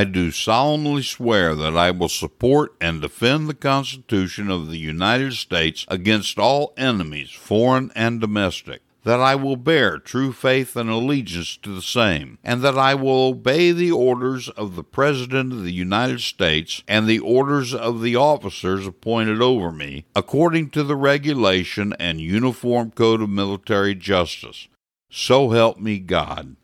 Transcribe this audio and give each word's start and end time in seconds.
I 0.00 0.04
do 0.04 0.30
solemnly 0.30 1.02
swear 1.02 1.54
that 1.54 1.76
I 1.76 1.90
will 1.90 2.08
support 2.08 2.74
and 2.80 3.02
defend 3.02 3.46
the 3.46 3.54
Constitution 3.54 4.50
of 4.50 4.70
the 4.70 4.78
United 4.78 5.34
States 5.34 5.84
against 5.88 6.38
all 6.38 6.72
enemies, 6.78 7.32
foreign 7.32 7.92
and 7.94 8.18
domestic, 8.18 8.80
that 9.04 9.20
I 9.20 9.34
will 9.34 9.56
bear 9.56 9.98
true 9.98 10.32
faith 10.32 10.74
and 10.74 10.88
allegiance 10.88 11.54
to 11.58 11.74
the 11.74 11.82
same, 11.82 12.38
and 12.42 12.62
that 12.62 12.78
I 12.78 12.94
will 12.94 13.26
obey 13.26 13.72
the 13.72 13.92
orders 13.92 14.48
of 14.48 14.74
the 14.74 14.84
President 14.84 15.52
of 15.52 15.64
the 15.64 15.70
United 15.70 16.22
States 16.22 16.82
and 16.88 17.06
the 17.06 17.18
orders 17.18 17.74
of 17.74 18.00
the 18.00 18.16
officers 18.16 18.86
appointed 18.86 19.42
over 19.42 19.70
me, 19.70 20.06
according 20.16 20.70
to 20.70 20.82
the 20.82 20.96
regulation 20.96 21.92
and 22.00 22.22
uniform 22.22 22.90
code 22.92 23.20
of 23.20 23.28
military 23.28 23.94
justice. 23.94 24.66
So 25.10 25.50
help 25.50 25.78
me 25.78 25.98
God. 25.98 26.56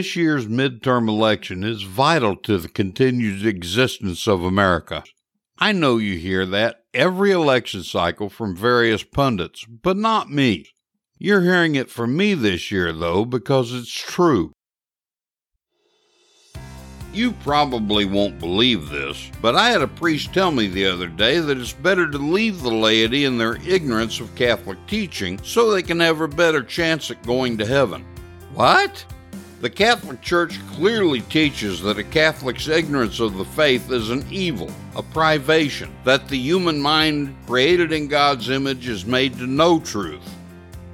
This 0.00 0.16
year's 0.16 0.46
midterm 0.46 1.10
election 1.10 1.62
is 1.62 1.82
vital 1.82 2.34
to 2.34 2.56
the 2.56 2.70
continued 2.70 3.44
existence 3.44 4.26
of 4.26 4.42
America. 4.42 5.04
I 5.58 5.72
know 5.72 5.98
you 5.98 6.16
hear 6.16 6.46
that 6.46 6.84
every 6.94 7.32
election 7.32 7.82
cycle 7.82 8.30
from 8.30 8.56
various 8.56 9.02
pundits, 9.02 9.66
but 9.66 9.98
not 9.98 10.30
me. 10.30 10.64
You're 11.18 11.42
hearing 11.42 11.74
it 11.74 11.90
from 11.90 12.16
me 12.16 12.32
this 12.32 12.70
year, 12.70 12.94
though, 12.94 13.26
because 13.26 13.74
it's 13.74 13.92
true. 13.92 14.52
You 17.12 17.32
probably 17.32 18.06
won't 18.06 18.38
believe 18.38 18.88
this, 18.88 19.30
but 19.42 19.54
I 19.54 19.68
had 19.68 19.82
a 19.82 19.86
priest 19.86 20.32
tell 20.32 20.50
me 20.50 20.66
the 20.66 20.86
other 20.86 21.08
day 21.08 21.40
that 21.40 21.58
it's 21.58 21.74
better 21.74 22.10
to 22.10 22.16
leave 22.16 22.62
the 22.62 22.72
laity 22.72 23.26
in 23.26 23.36
their 23.36 23.56
ignorance 23.68 24.18
of 24.18 24.34
Catholic 24.34 24.78
teaching 24.86 25.38
so 25.42 25.70
they 25.70 25.82
can 25.82 26.00
have 26.00 26.22
a 26.22 26.26
better 26.26 26.62
chance 26.62 27.10
at 27.10 27.22
going 27.24 27.58
to 27.58 27.66
heaven. 27.66 28.06
What? 28.54 29.04
The 29.60 29.68
Catholic 29.68 30.22
Church 30.22 30.58
clearly 30.68 31.20
teaches 31.20 31.82
that 31.82 31.98
a 31.98 32.02
Catholic's 32.02 32.66
ignorance 32.66 33.20
of 33.20 33.36
the 33.36 33.44
faith 33.44 33.90
is 33.90 34.08
an 34.08 34.24
evil, 34.30 34.70
a 34.96 35.02
privation, 35.02 35.94
that 36.04 36.28
the 36.28 36.38
human 36.38 36.80
mind, 36.80 37.36
created 37.46 37.92
in 37.92 38.08
God's 38.08 38.48
image, 38.48 38.88
is 38.88 39.04
made 39.04 39.36
to 39.36 39.46
know 39.46 39.78
truth. 39.78 40.26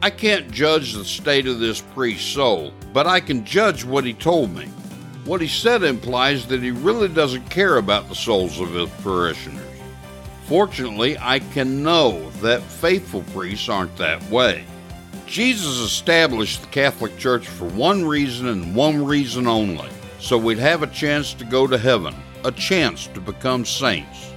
I 0.03 0.11
can't 0.11 0.51
judge 0.51 0.95
the 0.95 1.05
state 1.05 1.47
of 1.47 1.61
this 1.61 1.81
priest's 1.81 2.27
soul, 2.27 2.73
but 2.93 3.07
I 3.07 3.21
can 3.21 3.45
judge 3.45 3.85
what 3.85 4.05
he 4.05 4.15
told 4.15 4.53
me. 4.53 4.65
What 5.25 5.41
he 5.41 5.47
said 5.47 5.85
implies 5.85 6.45
that 6.49 6.61
he 6.61 6.73
really 6.73 7.07
doesn't 7.07 7.49
care 7.49 7.77
about 7.77 8.09
the 8.09 8.17
souls 8.17 8.59
of 8.59 8.75
his 8.75 8.91
parishioners. 9.05 9.63
Fortunately, 10.47 11.17
I 11.21 11.39
can 11.39 11.85
know 11.85 12.31
that 12.43 12.63
faithful 12.63 13.23
priests 13.33 13.69
aren't 13.69 13.97
that 13.99 14.29
way. 14.29 14.65
Jesus 15.27 15.79
established 15.79 16.63
the 16.63 16.69
Catholic 16.69 17.19
Church 17.19 17.47
for 17.47 17.67
one 17.69 18.05
reason 18.05 18.49
and 18.49 18.75
one 18.75 19.05
reason 19.05 19.47
only 19.47 19.89
so 20.19 20.37
we'd 20.37 20.59
have 20.59 20.83
a 20.83 20.89
chance 20.89 21.35
to 21.35 21.45
go 21.45 21.67
to 21.67 21.79
heaven, 21.79 22.15
a 22.45 22.53
chance 22.53 23.07
to 23.09 23.21
become 23.21 23.65
saints. 23.65 24.33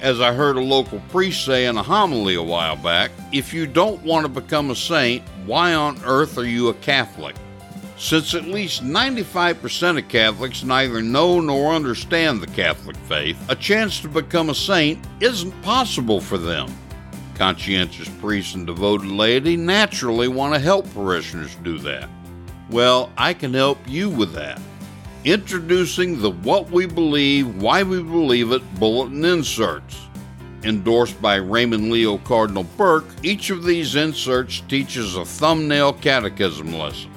As 0.00 0.20
I 0.20 0.32
heard 0.32 0.56
a 0.56 0.60
local 0.60 1.00
priest 1.10 1.44
say 1.44 1.66
in 1.66 1.76
a 1.76 1.82
homily 1.82 2.36
a 2.36 2.42
while 2.42 2.76
back, 2.76 3.10
if 3.32 3.52
you 3.52 3.66
don't 3.66 4.02
want 4.02 4.24
to 4.24 4.40
become 4.40 4.70
a 4.70 4.76
saint, 4.76 5.22
why 5.44 5.74
on 5.74 6.00
earth 6.04 6.38
are 6.38 6.46
you 6.46 6.68
a 6.68 6.74
Catholic? 6.74 7.34
Since 7.98 8.34
at 8.34 8.44
least 8.44 8.84
95% 8.84 9.98
of 9.98 10.08
Catholics 10.08 10.62
neither 10.62 11.02
know 11.02 11.40
nor 11.40 11.74
understand 11.74 12.40
the 12.40 12.46
Catholic 12.46 12.96
faith, 12.96 13.36
a 13.50 13.56
chance 13.56 14.00
to 14.00 14.08
become 14.08 14.50
a 14.50 14.54
saint 14.54 15.04
isn't 15.20 15.62
possible 15.62 16.20
for 16.20 16.38
them. 16.38 16.72
Conscientious 17.38 18.08
priests 18.20 18.54
and 18.54 18.66
devoted 18.66 19.06
laity 19.06 19.56
naturally 19.56 20.26
want 20.26 20.54
to 20.54 20.60
help 20.60 20.92
parishioners 20.92 21.54
do 21.62 21.78
that. 21.78 22.08
Well, 22.68 23.12
I 23.16 23.32
can 23.32 23.54
help 23.54 23.78
you 23.86 24.10
with 24.10 24.32
that. 24.34 24.60
Introducing 25.24 26.20
the 26.20 26.30
What 26.30 26.68
We 26.70 26.86
Believe, 26.86 27.62
Why 27.62 27.84
We 27.84 28.02
Believe 28.02 28.50
It 28.50 28.80
bulletin 28.80 29.24
inserts. 29.24 30.08
Endorsed 30.64 31.22
by 31.22 31.36
Raymond 31.36 31.92
Leo 31.92 32.18
Cardinal 32.18 32.64
Burke, 32.76 33.06
each 33.22 33.50
of 33.50 33.62
these 33.62 33.94
inserts 33.94 34.60
teaches 34.68 35.14
a 35.14 35.24
thumbnail 35.24 35.92
catechism 35.92 36.74
lesson. 36.74 37.12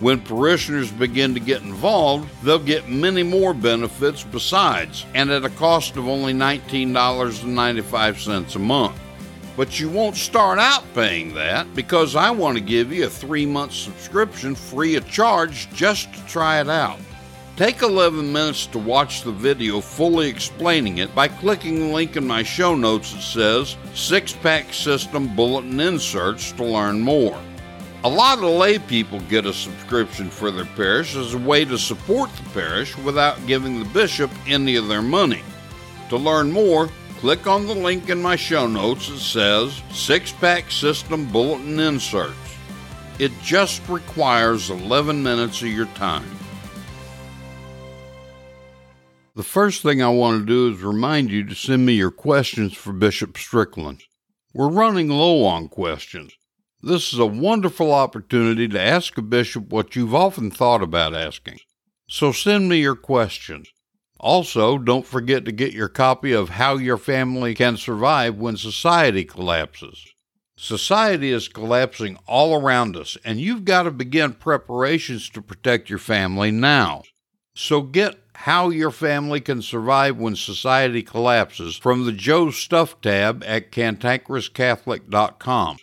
When 0.00 0.20
parishioners 0.20 0.90
begin 0.90 1.34
to 1.34 1.40
get 1.40 1.60
involved, 1.60 2.30
they'll 2.42 2.58
get 2.58 2.88
many 2.88 3.22
more 3.22 3.52
benefits 3.52 4.24
besides, 4.24 5.04
and 5.14 5.30
at 5.30 5.44
a 5.44 5.50
cost 5.50 5.98
of 5.98 6.08
only 6.08 6.32
$19.95 6.32 8.54
a 8.54 8.58
month. 8.58 8.98
But 9.58 9.80
you 9.80 9.88
won't 9.88 10.14
start 10.14 10.60
out 10.60 10.84
paying 10.94 11.34
that 11.34 11.74
because 11.74 12.14
I 12.14 12.30
want 12.30 12.56
to 12.56 12.62
give 12.62 12.92
you 12.92 13.06
a 13.06 13.10
three 13.10 13.44
month 13.44 13.72
subscription 13.72 14.54
free 14.54 14.94
of 14.94 15.10
charge 15.10 15.68
just 15.70 16.14
to 16.14 16.24
try 16.26 16.60
it 16.60 16.68
out. 16.68 17.00
Take 17.56 17.82
11 17.82 18.32
minutes 18.32 18.66
to 18.66 18.78
watch 18.78 19.22
the 19.22 19.32
video 19.32 19.80
fully 19.80 20.28
explaining 20.28 20.98
it 20.98 21.12
by 21.12 21.26
clicking 21.26 21.80
the 21.80 21.86
link 21.86 22.16
in 22.16 22.24
my 22.24 22.44
show 22.44 22.76
notes 22.76 23.12
that 23.12 23.20
says 23.20 23.76
Six 23.94 24.32
Pack 24.32 24.72
System 24.72 25.34
Bulletin 25.34 25.80
Inserts 25.80 26.52
to 26.52 26.62
learn 26.62 27.00
more. 27.00 27.36
A 28.04 28.08
lot 28.08 28.38
of 28.38 28.44
lay 28.44 28.78
people 28.78 29.18
get 29.22 29.44
a 29.44 29.52
subscription 29.52 30.30
for 30.30 30.52
their 30.52 30.66
parish 30.66 31.16
as 31.16 31.34
a 31.34 31.38
way 31.38 31.64
to 31.64 31.76
support 31.76 32.30
the 32.36 32.48
parish 32.50 32.96
without 32.98 33.44
giving 33.48 33.80
the 33.80 33.86
bishop 33.86 34.30
any 34.46 34.76
of 34.76 34.86
their 34.86 35.02
money. 35.02 35.42
To 36.10 36.16
learn 36.16 36.52
more, 36.52 36.88
click 37.18 37.48
on 37.48 37.66
the 37.66 37.74
link 37.74 38.08
in 38.10 38.22
my 38.22 38.36
show 38.36 38.68
notes 38.68 39.08
that 39.08 39.18
says 39.18 39.82
Six 39.92 40.30
Pack 40.30 40.70
System 40.70 41.26
Bulletin 41.32 41.80
Inserts. 41.80 42.36
It 43.18 43.32
just 43.42 43.86
requires 43.88 44.70
11 44.70 45.20
minutes 45.20 45.60
of 45.62 45.68
your 45.68 45.86
time. 45.86 46.30
The 49.34 49.42
first 49.42 49.82
thing 49.82 50.00
I 50.00 50.08
want 50.08 50.40
to 50.40 50.46
do 50.46 50.72
is 50.72 50.82
remind 50.82 51.30
you 51.30 51.44
to 51.44 51.54
send 51.56 51.84
me 51.84 51.94
your 51.94 52.12
questions 52.12 52.74
for 52.74 52.92
Bishop 52.92 53.36
Strickland. 53.36 54.04
We're 54.54 54.68
running 54.68 55.08
low 55.08 55.44
on 55.44 55.68
questions. 55.68 56.32
This 56.80 57.12
is 57.12 57.18
a 57.18 57.26
wonderful 57.26 57.92
opportunity 57.92 58.68
to 58.68 58.80
ask 58.80 59.18
a 59.18 59.22
bishop 59.22 59.70
what 59.70 59.96
you've 59.96 60.14
often 60.14 60.52
thought 60.52 60.82
about 60.82 61.14
asking. 61.14 61.58
So 62.08 62.30
send 62.30 62.68
me 62.68 62.78
your 62.78 62.96
questions. 62.96 63.68
Also, 64.20 64.78
don't 64.78 65.06
forget 65.06 65.44
to 65.44 65.52
get 65.52 65.72
your 65.72 65.88
copy 65.88 66.32
of 66.32 66.48
How 66.48 66.76
Your 66.76 66.98
Family 66.98 67.54
Can 67.54 67.76
Survive 67.76 68.36
When 68.36 68.56
Society 68.56 69.24
Collapses. 69.24 70.04
Society 70.56 71.30
is 71.30 71.46
collapsing 71.46 72.18
all 72.26 72.60
around 72.60 72.96
us, 72.96 73.16
and 73.24 73.40
you've 73.40 73.64
got 73.64 73.84
to 73.84 73.92
begin 73.92 74.32
preparations 74.32 75.30
to 75.30 75.40
protect 75.40 75.88
your 75.88 76.00
family 76.00 76.50
now. 76.50 77.04
So 77.54 77.82
get 77.82 78.18
how 78.34 78.70
Your 78.70 78.90
Family 78.90 79.40
Can 79.40 79.62
Survive 79.62 80.16
When 80.16 80.34
Society 80.34 81.02
Collapses 81.02 81.76
from 81.76 82.04
the 82.04 82.12
Joe 82.12 82.50
Stuff 82.50 83.00
tab 83.00 83.44
at 83.46 83.70
cantankerouscatholic.com. 83.70 85.76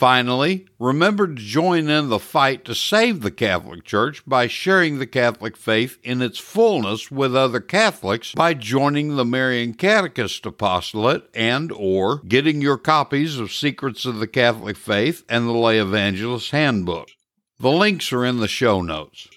Finally, 0.00 0.64
remember 0.78 1.26
to 1.26 1.34
join 1.34 1.90
in 1.90 2.08
the 2.08 2.18
fight 2.18 2.64
to 2.64 2.74
save 2.74 3.20
the 3.20 3.30
Catholic 3.30 3.84
Church 3.84 4.22
by 4.26 4.46
sharing 4.46 4.98
the 4.98 5.06
Catholic 5.06 5.58
faith 5.58 5.98
in 6.02 6.22
its 6.22 6.38
fullness 6.38 7.10
with 7.10 7.36
other 7.36 7.60
Catholics 7.60 8.32
by 8.32 8.54
joining 8.54 9.16
the 9.16 9.26
Marian 9.26 9.74
Catechist 9.74 10.46
Apostolate 10.46 11.28
and 11.34 11.70
or 11.70 12.22
getting 12.26 12.62
your 12.62 12.78
copies 12.78 13.38
of 13.38 13.52
Secrets 13.52 14.06
of 14.06 14.20
the 14.20 14.26
Catholic 14.26 14.78
Faith 14.78 15.22
and 15.28 15.46
the 15.46 15.52
Lay 15.52 15.78
Evangelist 15.78 16.50
Handbook. 16.50 17.10
The 17.58 17.70
links 17.70 18.10
are 18.10 18.24
in 18.24 18.38
the 18.38 18.48
show 18.48 18.80
notes. 18.80 19.28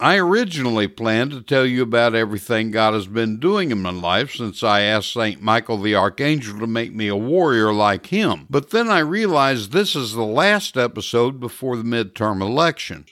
I 0.00 0.16
originally 0.16 0.88
planned 0.88 1.30
to 1.30 1.40
tell 1.40 1.64
you 1.64 1.82
about 1.82 2.16
everything 2.16 2.72
God 2.72 2.94
has 2.94 3.06
been 3.06 3.38
doing 3.38 3.70
in 3.70 3.80
my 3.80 3.92
life 3.92 4.34
since 4.34 4.64
I 4.64 4.80
asked 4.80 5.12
St. 5.12 5.40
Michael 5.40 5.78
the 5.78 5.94
Archangel 5.94 6.58
to 6.58 6.66
make 6.66 6.92
me 6.92 7.06
a 7.06 7.16
warrior 7.16 7.72
like 7.72 8.06
him. 8.06 8.46
But 8.50 8.70
then 8.70 8.90
I 8.90 8.98
realized 8.98 9.70
this 9.70 9.94
is 9.94 10.12
the 10.12 10.24
last 10.24 10.76
episode 10.76 11.38
before 11.38 11.76
the 11.76 11.84
midterm 11.84 12.40
elections. 12.40 13.10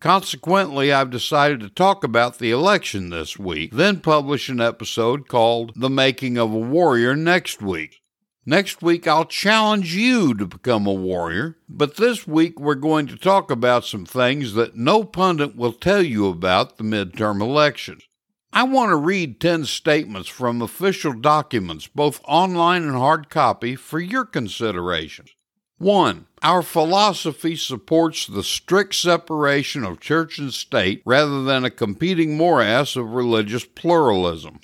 Consequently, 0.00 0.92
I've 0.92 1.10
decided 1.10 1.60
to 1.60 1.70
talk 1.70 2.02
about 2.02 2.38
the 2.38 2.50
election 2.50 3.10
this 3.10 3.38
week, 3.38 3.72
then 3.72 4.00
publish 4.00 4.48
an 4.48 4.60
episode 4.60 5.28
called 5.28 5.72
The 5.76 5.88
Making 5.88 6.36
of 6.36 6.52
a 6.52 6.58
Warrior 6.58 7.14
next 7.14 7.62
week. 7.62 8.02
Next 8.46 8.82
week, 8.82 9.06
I'll 9.06 9.24
challenge 9.24 9.96
you 9.96 10.34
to 10.34 10.46
become 10.46 10.86
a 10.86 10.92
warrior, 10.92 11.56
but 11.66 11.96
this 11.96 12.26
week 12.26 12.60
we're 12.60 12.74
going 12.74 13.06
to 13.06 13.16
talk 13.16 13.50
about 13.50 13.86
some 13.86 14.04
things 14.04 14.52
that 14.52 14.76
no 14.76 15.02
pundit 15.02 15.56
will 15.56 15.72
tell 15.72 16.02
you 16.02 16.28
about 16.28 16.76
the 16.76 16.84
midterm 16.84 17.40
elections. 17.40 18.02
I 18.52 18.64
want 18.64 18.90
to 18.90 18.96
read 18.96 19.40
10 19.40 19.64
statements 19.64 20.28
from 20.28 20.60
official 20.60 21.14
documents, 21.14 21.86
both 21.86 22.20
online 22.28 22.82
and 22.82 22.94
hard 22.94 23.30
copy, 23.30 23.76
for 23.76 23.98
your 23.98 24.26
consideration. 24.26 25.24
1. 25.78 26.26
Our 26.42 26.62
philosophy 26.62 27.56
supports 27.56 28.26
the 28.26 28.42
strict 28.42 28.94
separation 28.94 29.84
of 29.84 30.00
church 30.00 30.38
and 30.38 30.52
state 30.52 31.02
rather 31.06 31.42
than 31.44 31.64
a 31.64 31.70
competing 31.70 32.36
morass 32.36 32.94
of 32.94 33.14
religious 33.14 33.64
pluralism. 33.64 34.60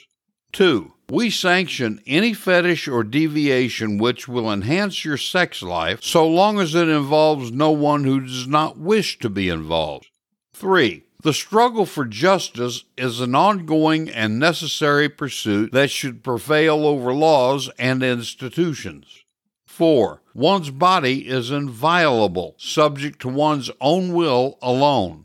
2. 0.53 0.93
We 1.11 1.31
sanction 1.31 2.01
any 2.07 2.35
fetish 2.35 2.87
or 2.87 3.03
deviation 3.03 3.99
which 3.99 4.29
will 4.29 4.51
enhance 4.51 5.05
your 5.05 5.17
sex 5.17 5.61
life 5.61 6.05
so 6.05 6.25
long 6.27 6.61
as 6.61 6.77
it 6.77 6.89
involves 6.89 7.51
no 7.51 7.73
one 7.73 8.05
who 8.05 8.21
does 8.21 8.47
not 8.47 8.79
wish 8.79 9.19
to 9.19 9.29
be 9.29 9.49
involved. 9.49 10.07
3. 10.55 11.03
The 11.23 11.35
struggle 11.35 11.85
for 11.85 12.05
justice 12.05 12.85
is 12.97 13.21
an 13.21 13.35
ongoing 13.35 14.09
and 14.09 14.39
necessary 14.39 15.09
pursuit 15.09 15.73
that 15.73 15.91
should 15.91 16.23
prevail 16.23 16.87
over 16.87 17.13
laws 17.13 17.69
and 17.77 18.05
institutions. 18.05 19.25
4. 19.67 20.23
One's 20.33 20.71
body 20.71 21.29
is 21.29 21.51
inviolable, 21.51 22.55
subject 22.57 23.21
to 23.23 23.29
one's 23.29 23.71
own 23.81 24.13
will 24.13 24.59
alone. 24.63 25.25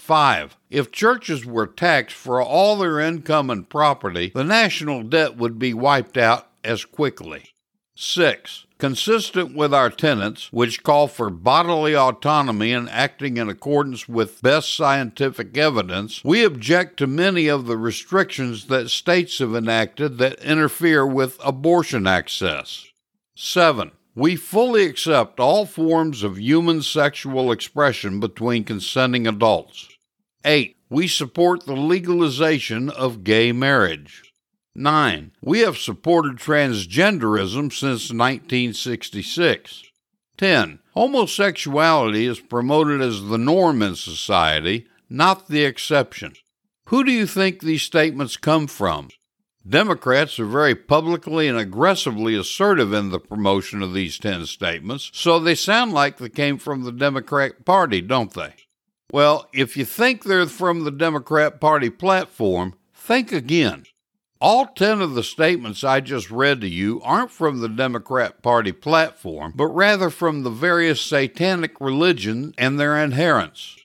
5. 0.00 0.56
If 0.70 0.90
churches 0.90 1.44
were 1.44 1.66
taxed 1.66 2.16
for 2.16 2.42
all 2.42 2.76
their 2.76 2.98
income 2.98 3.50
and 3.50 3.68
property, 3.68 4.32
the 4.34 4.42
national 4.42 5.02
debt 5.04 5.36
would 5.36 5.58
be 5.58 5.74
wiped 5.74 6.16
out 6.16 6.48
as 6.64 6.84
quickly. 6.84 7.50
6. 7.94 8.66
Consistent 8.78 9.54
with 9.54 9.74
our 9.74 9.90
tenets, 9.90 10.50
which 10.50 10.82
call 10.82 11.06
for 11.06 11.28
bodily 11.28 11.94
autonomy 11.94 12.72
and 12.72 12.88
acting 12.88 13.36
in 13.36 13.50
accordance 13.50 14.08
with 14.08 14.40
best 14.40 14.74
scientific 14.74 15.54
evidence, 15.58 16.24
we 16.24 16.42
object 16.44 16.96
to 16.96 17.06
many 17.06 17.46
of 17.46 17.66
the 17.66 17.76
restrictions 17.76 18.68
that 18.68 18.88
states 18.88 19.38
have 19.38 19.54
enacted 19.54 20.16
that 20.16 20.42
interfere 20.42 21.06
with 21.06 21.38
abortion 21.44 22.06
access. 22.06 22.86
7. 23.34 23.90
We 24.14 24.34
fully 24.34 24.86
accept 24.86 25.38
all 25.38 25.66
forms 25.66 26.22
of 26.22 26.38
human 26.38 26.80
sexual 26.80 27.52
expression 27.52 28.18
between 28.18 28.64
consenting 28.64 29.26
adults. 29.26 29.89
8. 30.44 30.76
We 30.88 31.06
support 31.06 31.66
the 31.66 31.76
legalization 31.76 32.90
of 32.90 33.24
gay 33.24 33.52
marriage. 33.52 34.32
9. 34.74 35.32
We 35.42 35.60
have 35.60 35.78
supported 35.78 36.36
transgenderism 36.36 37.72
since 37.72 38.12
1966. 38.12 39.82
10. 40.36 40.78
Homosexuality 40.94 42.26
is 42.26 42.40
promoted 42.40 43.00
as 43.00 43.24
the 43.24 43.38
norm 43.38 43.82
in 43.82 43.94
society, 43.94 44.86
not 45.08 45.48
the 45.48 45.64
exception. 45.64 46.32
Who 46.86 47.04
do 47.04 47.12
you 47.12 47.26
think 47.26 47.60
these 47.60 47.82
statements 47.82 48.36
come 48.36 48.66
from? 48.66 49.10
Democrats 49.68 50.40
are 50.40 50.46
very 50.46 50.74
publicly 50.74 51.46
and 51.46 51.58
aggressively 51.58 52.34
assertive 52.34 52.92
in 52.92 53.10
the 53.10 53.20
promotion 53.20 53.82
of 53.82 53.92
these 53.92 54.18
10 54.18 54.46
statements, 54.46 55.10
so 55.12 55.38
they 55.38 55.54
sound 55.54 55.92
like 55.92 56.16
they 56.16 56.30
came 56.30 56.56
from 56.56 56.82
the 56.82 56.92
Democrat 56.92 57.64
Party, 57.66 58.00
don't 58.00 58.32
they? 58.32 58.54
Well, 59.12 59.48
if 59.52 59.76
you 59.76 59.84
think 59.84 60.22
they're 60.22 60.46
from 60.46 60.84
the 60.84 60.90
Democrat 60.90 61.60
Party 61.60 61.90
platform, 61.90 62.74
think 62.94 63.32
again. 63.32 63.84
All 64.40 64.66
10 64.66 65.02
of 65.02 65.14
the 65.14 65.22
statements 65.22 65.84
I 65.84 66.00
just 66.00 66.30
read 66.30 66.62
to 66.62 66.68
you 66.68 67.02
aren't 67.02 67.30
from 67.30 67.60
the 67.60 67.68
Democrat 67.68 68.40
Party 68.40 68.72
platform, 68.72 69.52
but 69.54 69.66
rather 69.66 70.08
from 70.08 70.44
the 70.44 70.50
various 70.50 71.00
satanic 71.00 71.78
religions 71.80 72.54
and 72.56 72.78
their 72.78 72.96
adherents. 72.96 73.76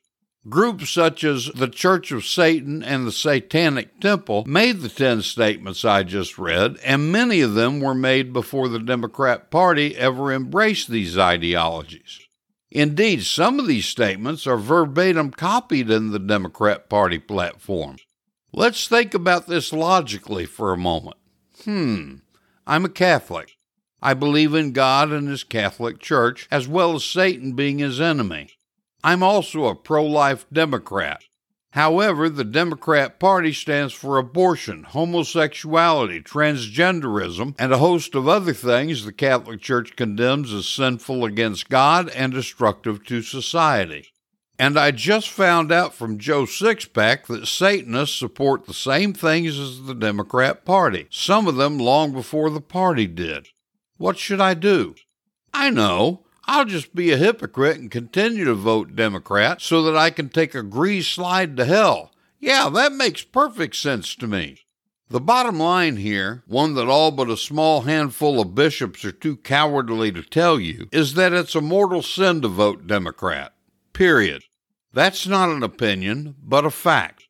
Groups 0.47 0.91
such 0.91 1.23
as 1.23 1.47
the 1.47 1.67
Church 1.67 2.11
of 2.11 2.23
Satan 2.23 2.83
and 2.83 3.05
the 3.05 3.11
Satanic 3.11 3.99
Temple 3.99 4.43
made 4.45 4.81
the 4.81 4.89
10 4.89 5.23
statements 5.23 5.83
I 5.83 6.03
just 6.03 6.37
read, 6.37 6.77
and 6.85 7.11
many 7.11 7.41
of 7.41 7.55
them 7.55 7.79
were 7.79 7.95
made 7.95 8.31
before 8.31 8.69
the 8.69 8.79
Democrat 8.79 9.49
Party 9.49 9.97
ever 9.97 10.31
embraced 10.31 10.87
these 10.87 11.17
ideologies. 11.17 12.24
Indeed, 12.71 13.23
some 13.23 13.59
of 13.59 13.67
these 13.67 13.85
statements 13.85 14.47
are 14.47 14.57
verbatim 14.57 15.31
copied 15.31 15.89
in 15.89 16.11
the 16.11 16.19
Democrat 16.19 16.89
Party 16.89 17.19
platform. 17.19 17.97
Let's 18.51 18.87
think 18.87 19.13
about 19.13 19.47
this 19.47 19.71
logically 19.71 20.45
for 20.45 20.73
a 20.73 20.77
moment. 20.77 21.17
Hmm, 21.63 22.15
I'm 22.65 22.85
a 22.85 22.89
Catholic. 22.89 23.57
I 24.01 24.13
believe 24.13 24.53
in 24.53 24.71
God 24.71 25.11
and 25.11 25.27
His 25.27 25.43
Catholic 25.43 25.99
Church, 25.99 26.47
as 26.51 26.67
well 26.67 26.95
as 26.95 27.03
Satan 27.03 27.53
being 27.53 27.79
his 27.79 27.99
enemy. 27.99 28.51
I'm 29.03 29.23
also 29.23 29.65
a 29.65 29.75
pro 29.75 30.05
life 30.05 30.45
Democrat. 30.51 31.23
However, 31.75 32.29
the 32.29 32.45
Democrat 32.45 33.19
Party 33.19 33.51
stands 33.51 33.91
for 33.91 34.17
abortion, 34.17 34.83
homosexuality, 34.83 36.21
transgenderism, 36.21 37.53
and 37.59 37.73
a 37.73 37.79
host 37.79 38.15
of 38.15 38.29
other 38.29 38.53
things 38.53 39.03
the 39.03 39.11
Catholic 39.11 39.59
Church 39.59 39.97
condemns 39.97 40.53
as 40.53 40.69
sinful 40.69 41.25
against 41.25 41.67
God 41.67 42.07
and 42.11 42.31
destructive 42.31 43.03
to 43.07 43.21
society. 43.21 44.07
And 44.57 44.79
I 44.79 44.91
just 44.91 45.27
found 45.27 45.69
out 45.69 45.93
from 45.93 46.17
Joe 46.17 46.43
Sixpack 46.43 47.25
that 47.25 47.45
Satanists 47.45 48.15
support 48.15 48.67
the 48.67 48.73
same 48.73 49.11
things 49.11 49.59
as 49.59 49.83
the 49.83 49.95
Democrat 49.95 50.63
Party, 50.63 51.07
some 51.09 51.45
of 51.45 51.57
them 51.57 51.77
long 51.77 52.13
before 52.13 52.49
the 52.49 52.61
party 52.61 53.05
did. 53.05 53.49
What 53.97 54.17
should 54.17 54.39
I 54.39 54.53
do? 54.53 54.95
I 55.53 55.71
know. 55.71 56.24
I'll 56.47 56.65
just 56.65 56.93
be 56.93 57.11
a 57.11 57.17
hypocrite 57.17 57.77
and 57.77 57.89
continue 57.89 58.45
to 58.45 58.53
vote 58.53 58.95
Democrat 58.95 59.61
so 59.61 59.81
that 59.83 59.97
I 59.97 60.09
can 60.11 60.29
take 60.29 60.53
a 60.53 60.61
grease 60.61 61.07
slide 61.07 61.57
to 61.57 61.65
hell. 61.65 62.11
Yeah, 62.39 62.69
that 62.69 62.93
makes 62.93 63.23
perfect 63.23 63.75
sense 63.75 64.15
to 64.15 64.27
me. 64.27 64.59
The 65.09 65.19
bottom 65.19 65.59
line 65.59 65.97
here, 65.97 66.43
one 66.47 66.73
that 66.75 66.87
all 66.87 67.11
but 67.11 67.29
a 67.29 67.37
small 67.37 67.81
handful 67.81 68.41
of 68.41 68.55
bishops 68.55 69.05
are 69.05 69.11
too 69.11 69.37
cowardly 69.37 70.11
to 70.11 70.23
tell 70.23 70.59
you, 70.59 70.87
is 70.91 71.13
that 71.13 71.33
it's 71.33 71.55
a 71.55 71.61
mortal 71.61 72.01
sin 72.01 72.41
to 72.41 72.47
vote 72.47 72.87
Democrat. 72.87 73.53
Period. 73.93 74.43
That's 74.93 75.27
not 75.27 75.49
an 75.49 75.61
opinion, 75.61 76.35
but 76.41 76.65
a 76.65 76.71
fact. 76.71 77.24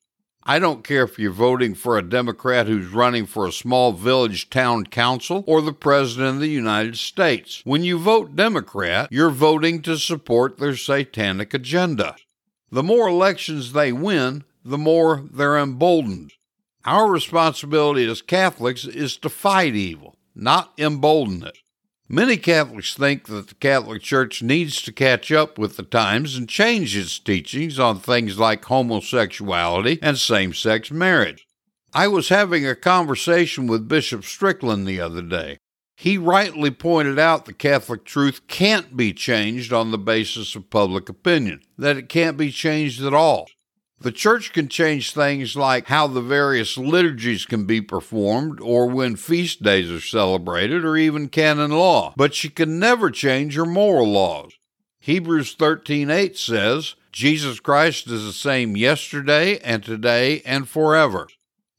I 0.48 0.60
don't 0.60 0.84
care 0.84 1.02
if 1.02 1.18
you're 1.18 1.32
voting 1.32 1.74
for 1.74 1.98
a 1.98 2.08
Democrat 2.08 2.68
who's 2.68 2.94
running 2.94 3.26
for 3.26 3.48
a 3.48 3.52
small 3.52 3.94
village 3.94 4.52
town 4.52 4.86
council 4.86 5.44
or 5.48 5.60
the 5.60 5.74
President 5.74 6.36
of 6.36 6.40
the 6.40 6.50
United 6.50 7.00
States. 7.00 7.62
When 7.64 7.84
you 7.84 7.98
vote 7.98 8.36
Democrat, 8.36 9.08
you're 9.12 9.32
voting 9.32 9.82
to 9.82 9.98
support 9.98 10.60
their 10.60 10.76
satanic 10.76 11.56
agenda. 11.56 12.16
The 12.70 12.84
more 12.84 13.08
elections 13.08 13.74
they 13.74 13.92
win, 13.92 14.44
the 14.64 14.78
more 14.78 15.24
they're 15.32 15.58
emboldened. 15.58 16.34
Our 16.86 17.10
responsibility 17.10 18.08
as 18.08 18.22
Catholics 18.22 18.86
is 18.86 19.18
to 19.18 19.30
fight 19.30 19.74
evil, 19.74 20.16
not 20.36 20.74
embolden 20.78 21.44
it. 21.44 21.58
Many 22.08 22.38
Catholics 22.38 22.94
think 22.94 23.28
that 23.28 23.48
the 23.48 23.56
Catholic 23.56 24.04
Church 24.04 24.44
needs 24.44 24.80
to 24.84 24.92
catch 24.92 25.32
up 25.32 25.58
with 25.58 25.76
the 25.76 25.84
times 25.84 26.36
and 26.36 26.48
change 26.48 26.96
its 26.96 27.18
teachings 27.18 27.80
on 27.80 28.00
things 28.00 28.38
like 28.38 28.66
homosexuality 28.66 29.98
and 30.04 30.18
same 30.18 30.54
sex 30.54 30.92
marriage. 30.92 31.48
I 31.96 32.08
was 32.08 32.30
having 32.30 32.68
a 32.68 32.76
conversation 32.76 33.66
with 33.66 33.88
Bishop 33.88 34.24
Strickland 34.24 34.86
the 34.88 35.02
other 35.02 35.24
day. 35.24 35.58
He 35.98 36.18
rightly 36.18 36.70
pointed 36.70 37.18
out 37.18 37.46
the 37.46 37.54
Catholic 37.54 38.06
truth 38.06 38.48
can't 38.48 38.96
be 38.96 39.12
changed 39.12 39.74
on 39.74 39.90
the 39.90 39.98
basis 39.98 40.56
of 40.56 40.70
public 40.70 41.10
opinion, 41.10 41.62
that 41.78 41.98
it 41.98 42.10
can't 42.10 42.38
be 42.38 42.52
changed 42.52 43.04
at 43.04 43.16
all. 43.16 43.48
The 44.06 44.12
church 44.12 44.54
can 44.54 44.68
change 44.68 45.14
things 45.14 45.56
like 45.56 45.88
how 45.88 46.06
the 46.06 46.22
various 46.22 46.78
liturgies 46.78 47.44
can 47.44 47.66
be 47.66 47.82
performed, 47.82 48.60
or 48.62 48.86
when 48.86 49.16
feast 49.16 49.64
days 49.64 49.90
are 49.90 50.00
celebrated, 50.00 50.86
or 50.86 50.96
even 50.96 51.28
canon 51.28 51.72
law, 51.72 52.14
but 52.16 52.36
she 52.36 52.50
can 52.50 52.78
never 52.78 53.10
change 53.10 53.56
her 53.56 53.66
moral 53.66 54.08
laws. 54.12 54.54
Hebrews 55.00 55.56
13:8 55.56 56.38
says, 56.38 56.94
Jesus 57.12 57.60
Christ 57.60 58.06
is 58.06 58.24
the 58.24 58.32
same 58.32 58.78
yesterday 58.78 59.58
and 59.62 59.84
today 59.84 60.44
and 60.46 60.70
forever. 60.70 61.28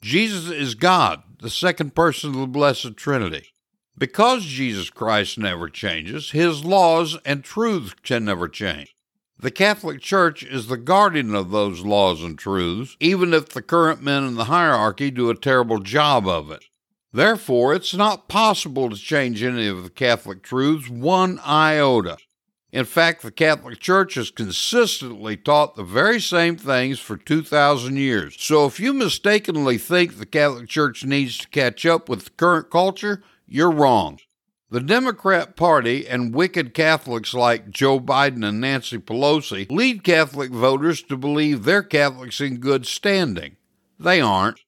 Jesus 0.02 0.50
is 0.50 0.74
God, 0.74 1.22
the 1.40 1.48
second 1.48 1.94
person 1.94 2.30
of 2.30 2.40
the 2.40 2.48
Blessed 2.48 2.96
Trinity. 2.96 3.52
Because 3.96 4.44
Jesus 4.44 4.90
Christ 4.90 5.38
never 5.38 5.68
changes, 5.68 6.32
his 6.32 6.64
laws 6.64 7.16
and 7.24 7.44
truths 7.44 7.94
can 8.02 8.24
never 8.24 8.48
change. 8.48 8.95
The 9.38 9.50
Catholic 9.50 10.00
Church 10.00 10.42
is 10.42 10.66
the 10.66 10.78
guardian 10.78 11.34
of 11.34 11.50
those 11.50 11.84
laws 11.84 12.22
and 12.22 12.38
truths, 12.38 12.96
even 13.00 13.34
if 13.34 13.50
the 13.50 13.60
current 13.60 14.02
men 14.02 14.24
in 14.24 14.36
the 14.36 14.44
hierarchy 14.44 15.10
do 15.10 15.28
a 15.28 15.34
terrible 15.34 15.78
job 15.78 16.26
of 16.26 16.50
it. 16.50 16.64
Therefore, 17.12 17.74
it's 17.74 17.92
not 17.92 18.28
possible 18.28 18.88
to 18.88 18.96
change 18.96 19.42
any 19.42 19.68
of 19.68 19.82
the 19.82 19.90
Catholic 19.90 20.42
truths 20.42 20.88
one 20.88 21.38
iota. 21.46 22.16
In 22.72 22.86
fact, 22.86 23.22
the 23.22 23.30
Catholic 23.30 23.78
Church 23.78 24.14
has 24.14 24.30
consistently 24.30 25.36
taught 25.36 25.76
the 25.76 25.84
very 25.84 26.20
same 26.20 26.56
things 26.56 26.98
for 26.98 27.18
2,000 27.18 27.96
years. 27.96 28.36
So 28.38 28.64
if 28.64 28.80
you 28.80 28.94
mistakenly 28.94 29.76
think 29.76 30.16
the 30.16 30.26
Catholic 30.26 30.68
Church 30.68 31.04
needs 31.04 31.36
to 31.38 31.48
catch 31.48 31.84
up 31.84 32.08
with 32.08 32.24
the 32.24 32.30
current 32.30 32.70
culture, 32.70 33.22
you're 33.46 33.70
wrong. 33.70 34.18
The 34.68 34.80
Democrat 34.80 35.54
Party 35.54 36.08
and 36.08 36.34
wicked 36.34 36.74
Catholics 36.74 37.32
like 37.32 37.70
Joe 37.70 38.00
Biden 38.00 38.44
and 38.44 38.60
Nancy 38.60 38.98
Pelosi 38.98 39.70
lead 39.70 40.02
Catholic 40.02 40.50
voters 40.50 41.02
to 41.02 41.16
believe 41.16 41.62
they're 41.62 41.84
Catholics 41.84 42.40
in 42.40 42.56
good 42.56 42.84
standing. 42.84 43.56
They 43.96 44.20
aren't. 44.20 44.58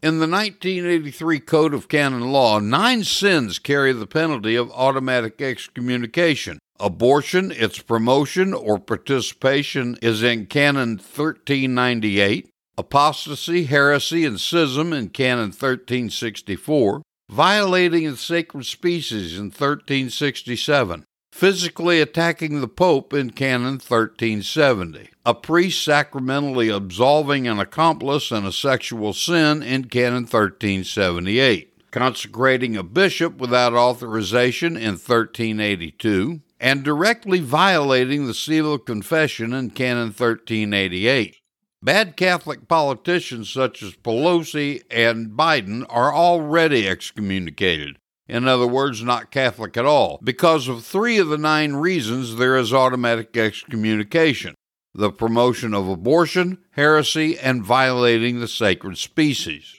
In 0.00 0.20
the 0.20 0.28
1983 0.28 1.40
Code 1.40 1.74
of 1.74 1.88
Canon 1.88 2.30
Law, 2.30 2.60
nine 2.60 3.02
sins 3.02 3.58
carry 3.58 3.92
the 3.92 4.06
penalty 4.06 4.54
of 4.54 4.70
automatic 4.70 5.42
excommunication. 5.42 6.60
Abortion, 6.78 7.50
its 7.50 7.80
promotion 7.80 8.54
or 8.54 8.78
participation 8.78 9.98
is 10.00 10.22
in 10.22 10.46
Canon 10.46 10.90
1398. 10.98 12.48
Apostasy, 12.78 13.64
heresy, 13.64 14.24
and 14.24 14.40
schism 14.40 14.92
in 14.92 15.08
Canon 15.08 15.50
1364 15.50 17.02
violating 17.28 18.10
the 18.10 18.16
sacred 18.16 18.64
species 18.64 19.34
in 19.34 19.46
1367, 19.46 21.04
physically 21.32 22.00
attacking 22.00 22.60
the 22.60 22.68
Pope 22.68 23.12
in 23.12 23.30
Canon 23.30 23.74
1370, 23.74 25.10
a 25.26 25.34
priest 25.34 25.84
sacramentally 25.84 26.68
absolving 26.68 27.46
an 27.46 27.58
accomplice 27.58 28.30
in 28.30 28.44
a 28.44 28.52
sexual 28.52 29.12
sin 29.12 29.62
in 29.62 29.84
Canon 29.84 30.24
1378, 30.24 31.90
consecrating 31.90 32.76
a 32.76 32.82
bishop 32.82 33.38
without 33.38 33.74
authorization 33.74 34.76
in 34.76 34.92
1382, 34.92 36.40
and 36.60 36.82
directly 36.82 37.38
violating 37.38 38.26
the 38.26 38.34
seal 38.34 38.74
of 38.74 38.84
confession 38.84 39.52
in 39.52 39.70
Canon 39.70 40.08
1388. 40.08 41.37
Bad 41.80 42.16
Catholic 42.16 42.66
politicians 42.66 43.48
such 43.48 43.82
as 43.82 43.94
Pelosi 43.94 44.82
and 44.90 45.30
Biden 45.30 45.86
are 45.88 46.12
already 46.12 46.88
excommunicated. 46.88 47.98
In 48.26 48.48
other 48.48 48.66
words, 48.66 49.02
not 49.02 49.30
Catholic 49.30 49.76
at 49.76 49.86
all. 49.86 50.18
Because 50.22 50.68
of 50.68 50.84
three 50.84 51.18
of 51.18 51.28
the 51.28 51.38
nine 51.38 51.74
reasons 51.74 52.36
there 52.36 52.56
is 52.56 52.72
automatic 52.72 53.36
excommunication 53.36 54.54
the 54.94 55.12
promotion 55.12 55.74
of 55.74 55.88
abortion, 55.88 56.58
heresy, 56.72 57.38
and 57.38 57.64
violating 57.64 58.40
the 58.40 58.48
sacred 58.48 58.98
species. 58.98 59.77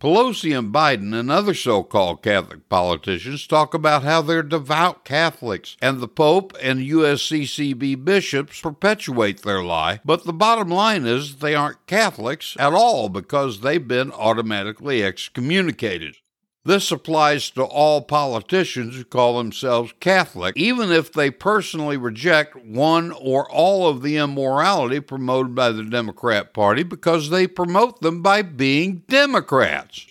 Pelosi 0.00 0.58
and 0.58 0.72
Biden 0.72 1.12
and 1.12 1.30
other 1.30 1.52
so 1.52 1.82
called 1.82 2.22
Catholic 2.22 2.70
politicians 2.70 3.46
talk 3.46 3.74
about 3.74 4.02
how 4.02 4.22
they're 4.22 4.42
devout 4.42 5.04
Catholics, 5.04 5.76
and 5.82 6.00
the 6.00 6.08
Pope 6.08 6.56
and 6.62 6.80
USCCB 6.80 8.02
bishops 8.02 8.62
perpetuate 8.62 9.42
their 9.42 9.62
lie, 9.62 10.00
but 10.02 10.24
the 10.24 10.32
bottom 10.32 10.70
line 10.70 11.04
is 11.04 11.36
they 11.36 11.54
aren't 11.54 11.86
Catholics 11.86 12.56
at 12.58 12.72
all 12.72 13.10
because 13.10 13.60
they've 13.60 13.86
been 13.86 14.10
automatically 14.12 15.04
excommunicated. 15.04 16.16
This 16.62 16.92
applies 16.92 17.48
to 17.50 17.64
all 17.64 18.02
politicians 18.02 18.94
who 18.94 19.04
call 19.04 19.38
themselves 19.38 19.94
Catholic, 19.98 20.54
even 20.58 20.92
if 20.92 21.10
they 21.10 21.30
personally 21.30 21.96
reject 21.96 22.54
one 22.54 23.12
or 23.12 23.50
all 23.50 23.88
of 23.88 24.02
the 24.02 24.18
immorality 24.18 25.00
promoted 25.00 25.54
by 25.54 25.70
the 25.72 25.84
Democrat 25.84 26.52
Party 26.52 26.82
because 26.82 27.30
they 27.30 27.46
promote 27.46 28.02
them 28.02 28.20
by 28.20 28.42
being 28.42 29.04
Democrats. 29.08 30.06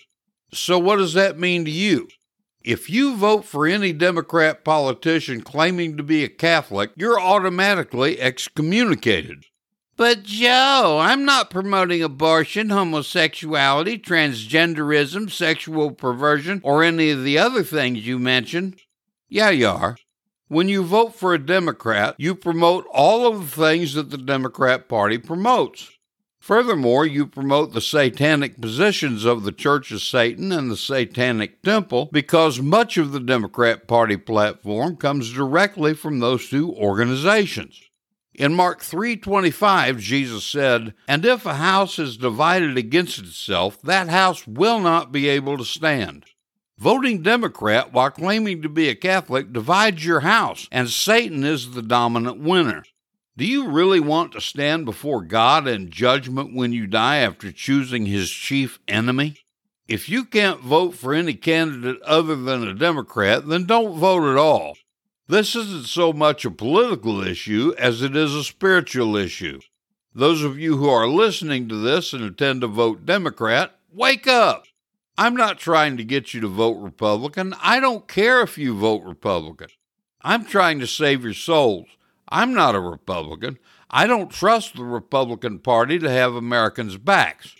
So, 0.52 0.76
what 0.76 0.96
does 0.96 1.14
that 1.14 1.38
mean 1.38 1.64
to 1.66 1.70
you? 1.70 2.08
If 2.64 2.90
you 2.90 3.14
vote 3.14 3.44
for 3.44 3.66
any 3.66 3.92
Democrat 3.92 4.64
politician 4.64 5.42
claiming 5.42 5.96
to 5.96 6.02
be 6.02 6.24
a 6.24 6.28
Catholic, 6.28 6.90
you're 6.96 7.20
automatically 7.20 8.20
excommunicated. 8.20 9.46
But, 10.00 10.22
Joe, 10.22 10.98
I'm 10.98 11.26
not 11.26 11.50
promoting 11.50 12.02
abortion, 12.02 12.70
homosexuality, 12.70 13.98
transgenderism, 13.98 15.30
sexual 15.30 15.90
perversion, 15.90 16.62
or 16.64 16.82
any 16.82 17.10
of 17.10 17.22
the 17.22 17.36
other 17.36 17.62
things 17.62 18.06
you 18.06 18.18
mentioned. 18.18 18.80
Yeah, 19.28 19.50
you 19.50 19.68
are. 19.68 19.98
When 20.48 20.70
you 20.70 20.84
vote 20.84 21.14
for 21.14 21.34
a 21.34 21.38
Democrat, 21.38 22.14
you 22.16 22.34
promote 22.34 22.86
all 22.90 23.26
of 23.26 23.40
the 23.40 23.62
things 23.62 23.92
that 23.92 24.08
the 24.08 24.16
Democrat 24.16 24.88
Party 24.88 25.18
promotes. 25.18 25.90
Furthermore, 26.38 27.04
you 27.04 27.26
promote 27.26 27.74
the 27.74 27.82
satanic 27.82 28.58
positions 28.58 29.26
of 29.26 29.42
the 29.42 29.52
Church 29.52 29.92
of 29.92 30.00
Satan 30.00 30.50
and 30.50 30.70
the 30.70 30.78
Satanic 30.78 31.60
Temple 31.60 32.08
because 32.10 32.58
much 32.58 32.96
of 32.96 33.12
the 33.12 33.20
Democrat 33.20 33.86
Party 33.86 34.16
platform 34.16 34.96
comes 34.96 35.30
directly 35.30 35.92
from 35.92 36.20
those 36.20 36.48
two 36.48 36.72
organizations. 36.72 37.82
In 38.40 38.54
Mark 38.54 38.80
3:25 38.80 40.00
Jesus 40.00 40.46
said, 40.46 40.94
"And 41.06 41.26
if 41.26 41.44
a 41.44 41.56
house 41.56 41.98
is 41.98 42.16
divided 42.16 42.78
against 42.78 43.18
itself, 43.18 43.82
that 43.82 44.08
house 44.08 44.46
will 44.46 44.80
not 44.80 45.12
be 45.12 45.28
able 45.28 45.58
to 45.58 45.64
stand." 45.66 46.24
Voting 46.78 47.20
Democrat 47.20 47.92
while 47.92 48.08
claiming 48.08 48.62
to 48.62 48.70
be 48.70 48.88
a 48.88 48.94
Catholic 48.94 49.52
divides 49.52 50.06
your 50.06 50.20
house, 50.20 50.68
and 50.72 50.88
Satan 50.88 51.44
is 51.44 51.72
the 51.72 51.82
dominant 51.82 52.38
winner. 52.38 52.82
Do 53.36 53.44
you 53.44 53.68
really 53.68 54.00
want 54.00 54.32
to 54.32 54.40
stand 54.40 54.86
before 54.86 55.20
God 55.20 55.68
in 55.68 55.90
judgment 55.90 56.54
when 56.54 56.72
you 56.72 56.86
die 56.86 57.18
after 57.18 57.52
choosing 57.52 58.06
his 58.06 58.30
chief 58.30 58.78
enemy? 58.88 59.34
If 59.86 60.08
you 60.08 60.24
can't 60.24 60.62
vote 60.62 60.94
for 60.94 61.12
any 61.12 61.34
candidate 61.34 62.00
other 62.00 62.36
than 62.36 62.66
a 62.66 62.72
Democrat, 62.72 63.46
then 63.46 63.66
don't 63.66 63.98
vote 63.98 64.26
at 64.30 64.38
all. 64.38 64.78
This 65.30 65.54
isn't 65.54 65.86
so 65.86 66.12
much 66.12 66.44
a 66.44 66.50
political 66.50 67.24
issue 67.24 67.72
as 67.78 68.02
it 68.02 68.16
is 68.16 68.34
a 68.34 68.42
spiritual 68.42 69.14
issue. 69.16 69.60
Those 70.12 70.42
of 70.42 70.58
you 70.58 70.78
who 70.78 70.88
are 70.88 71.06
listening 71.06 71.68
to 71.68 71.76
this 71.76 72.12
and 72.12 72.24
intend 72.24 72.62
to 72.62 72.66
vote 72.66 73.06
Democrat, 73.06 73.78
wake 73.92 74.26
up! 74.26 74.64
I'm 75.16 75.36
not 75.36 75.60
trying 75.60 75.96
to 75.98 76.02
get 76.02 76.34
you 76.34 76.40
to 76.40 76.48
vote 76.48 76.82
Republican. 76.82 77.54
I 77.62 77.78
don't 77.78 78.08
care 78.08 78.42
if 78.42 78.58
you 78.58 78.76
vote 78.76 79.04
Republican. 79.04 79.68
I'm 80.20 80.44
trying 80.44 80.80
to 80.80 80.88
save 80.88 81.22
your 81.22 81.34
souls. 81.34 81.86
I'm 82.28 82.52
not 82.52 82.74
a 82.74 82.80
Republican. 82.80 83.60
I 83.88 84.08
don't 84.08 84.32
trust 84.32 84.74
the 84.74 84.82
Republican 84.82 85.60
Party 85.60 86.00
to 86.00 86.10
have 86.10 86.34
Americans' 86.34 86.96
backs. 86.96 87.54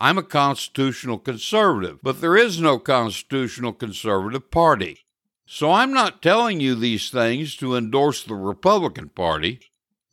I'm 0.00 0.16
a 0.16 0.22
constitutional 0.22 1.18
conservative, 1.18 1.98
but 2.02 2.22
there 2.22 2.38
is 2.38 2.62
no 2.62 2.78
constitutional 2.78 3.74
conservative 3.74 4.50
party. 4.50 5.04
So 5.52 5.72
I'm 5.72 5.92
not 5.92 6.22
telling 6.22 6.60
you 6.60 6.76
these 6.76 7.10
things 7.10 7.56
to 7.56 7.74
endorse 7.74 8.22
the 8.22 8.36
Republican 8.36 9.08
Party. 9.08 9.58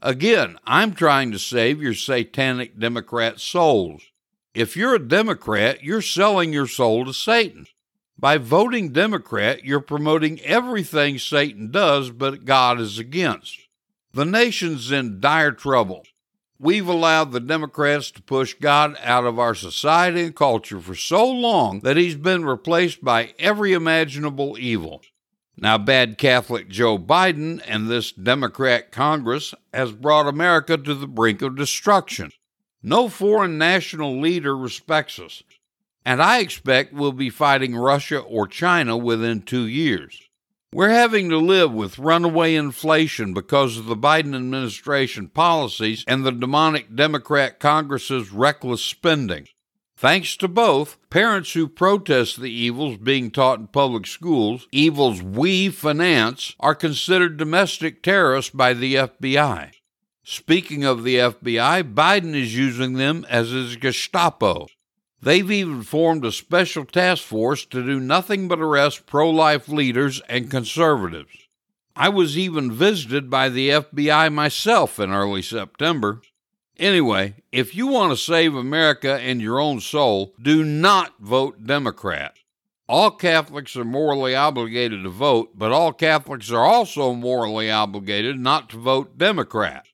Again, 0.01 0.57
I'm 0.65 0.93
trying 0.93 1.31
to 1.31 1.37
save 1.37 1.79
your 1.79 1.93
satanic 1.93 2.79
Democrat 2.79 3.39
souls. 3.39 4.01
If 4.55 4.75
you're 4.75 4.95
a 4.95 5.07
Democrat, 5.07 5.83
you're 5.83 6.01
selling 6.01 6.53
your 6.53 6.65
soul 6.65 7.05
to 7.05 7.13
Satan. 7.13 7.67
By 8.17 8.39
voting 8.39 8.93
Democrat, 8.93 9.63
you're 9.63 9.79
promoting 9.79 10.41
everything 10.41 11.19
Satan 11.19 11.69
does, 11.69 12.09
but 12.09 12.43
God 12.43 12.79
is 12.79 12.97
against. 12.97 13.59
The 14.13 14.25
nation's 14.25 14.91
in 14.91 15.19
dire 15.19 15.51
trouble. 15.51 16.01
We've 16.57 16.87
allowed 16.87 17.31
the 17.31 17.39
Democrats 17.39 18.09
to 18.09 18.23
push 18.23 18.55
God 18.55 18.97
out 19.03 19.25
of 19.25 19.37
our 19.37 19.53
society 19.53 20.23
and 20.23 20.35
culture 20.35 20.79
for 20.79 20.95
so 20.95 21.29
long 21.29 21.81
that 21.81 21.95
he's 21.95 22.15
been 22.15 22.43
replaced 22.43 23.03
by 23.03 23.35
every 23.37 23.73
imaginable 23.73 24.57
evil. 24.57 25.03
Now, 25.59 25.79
bad 25.79 26.19
Catholic 26.19 26.69
Joe 26.69 26.99
Biden 26.99 27.63
and 27.65 27.89
this 27.89 28.11
Democrat 28.11 28.91
Congress 28.91 29.55
has 29.73 29.91
brought 29.91 30.27
America 30.27 30.77
to 30.77 30.93
the 30.93 31.07
brink 31.07 31.41
of 31.41 31.55
destruction. 31.55 32.31
No 32.83 33.09
foreign 33.09 33.57
national 33.57 34.21
leader 34.21 34.55
respects 34.55 35.17
us, 35.17 35.41
and 36.05 36.21
I 36.21 36.39
expect 36.39 36.93
we'll 36.93 37.11
be 37.11 37.31
fighting 37.31 37.75
Russia 37.75 38.19
or 38.19 38.47
China 38.47 38.95
within 38.95 39.41
two 39.41 39.65
years. 39.65 40.21
We're 40.71 40.89
having 40.89 41.29
to 41.29 41.37
live 41.37 41.73
with 41.73 41.97
runaway 41.97 42.53
inflation 42.53 43.33
because 43.33 43.77
of 43.77 43.85
the 43.85 43.95
Biden 43.95 44.35
administration 44.35 45.27
policies 45.27 46.03
and 46.07 46.23
the 46.23 46.31
demonic 46.31 46.95
Democrat 46.95 47.59
Congress's 47.59 48.31
reckless 48.31 48.83
spending. 48.83 49.47
Thanks 49.97 50.37
to 50.37 50.47
both, 50.47 50.97
parents 51.09 51.53
who 51.53 51.67
protest 51.67 52.39
the 52.39 52.51
evils 52.51 52.97
being 52.97 53.31
taught 53.31 53.57
in 53.57 53.65
public 53.65 54.05
schools, 54.05 54.67
evils 54.71 55.23
we 55.23 55.69
finance, 55.69 56.53
are 56.59 56.75
considered 56.75 57.37
domestic 57.37 58.03
terrorists 58.03 58.51
by 58.51 58.75
the 58.75 58.93
FBI. 58.93 59.71
Speaking 60.23 60.83
of 60.83 61.03
the 61.03 61.15
FBI, 61.15 61.95
Biden 61.95 62.35
is 62.35 62.55
using 62.55 62.93
them 62.93 63.25
as 63.27 63.49
his 63.49 63.75
Gestapo. 63.75 64.67
They've 65.19 65.49
even 65.49 65.81
formed 65.81 66.23
a 66.25 66.31
special 66.31 66.85
task 66.85 67.23
force 67.23 67.65
to 67.65 67.83
do 67.83 67.99
nothing 67.99 68.47
but 68.47 68.59
arrest 68.59 69.07
pro 69.07 69.31
life 69.31 69.67
leaders 69.67 70.21
and 70.29 70.51
conservatives. 70.51 71.47
I 71.95 72.09
was 72.09 72.37
even 72.37 72.71
visited 72.71 73.31
by 73.31 73.49
the 73.49 73.69
FBI 73.69 74.31
myself 74.31 74.99
in 74.99 75.11
early 75.11 75.41
September. 75.41 76.21
Anyway, 76.79 77.35
if 77.51 77.75
you 77.75 77.87
want 77.87 78.11
to 78.11 78.17
save 78.17 78.55
America 78.55 79.19
and 79.19 79.41
your 79.41 79.59
own 79.59 79.79
soul, 79.79 80.33
do 80.41 80.63
not 80.63 81.15
vote 81.19 81.65
Democrat. 81.65 82.35
All 82.87 83.11
Catholics 83.11 83.75
are 83.75 83.83
morally 83.83 84.35
obligated 84.35 85.03
to 85.03 85.09
vote, 85.09 85.51
but 85.55 85.71
all 85.71 85.91
Catholics 85.91 86.51
are 86.51 86.63
also 86.63 87.13
morally 87.13 87.69
obligated 87.69 88.39
not 88.39 88.69
to 88.69 88.77
vote 88.77 89.17
Democrat. 89.17 89.87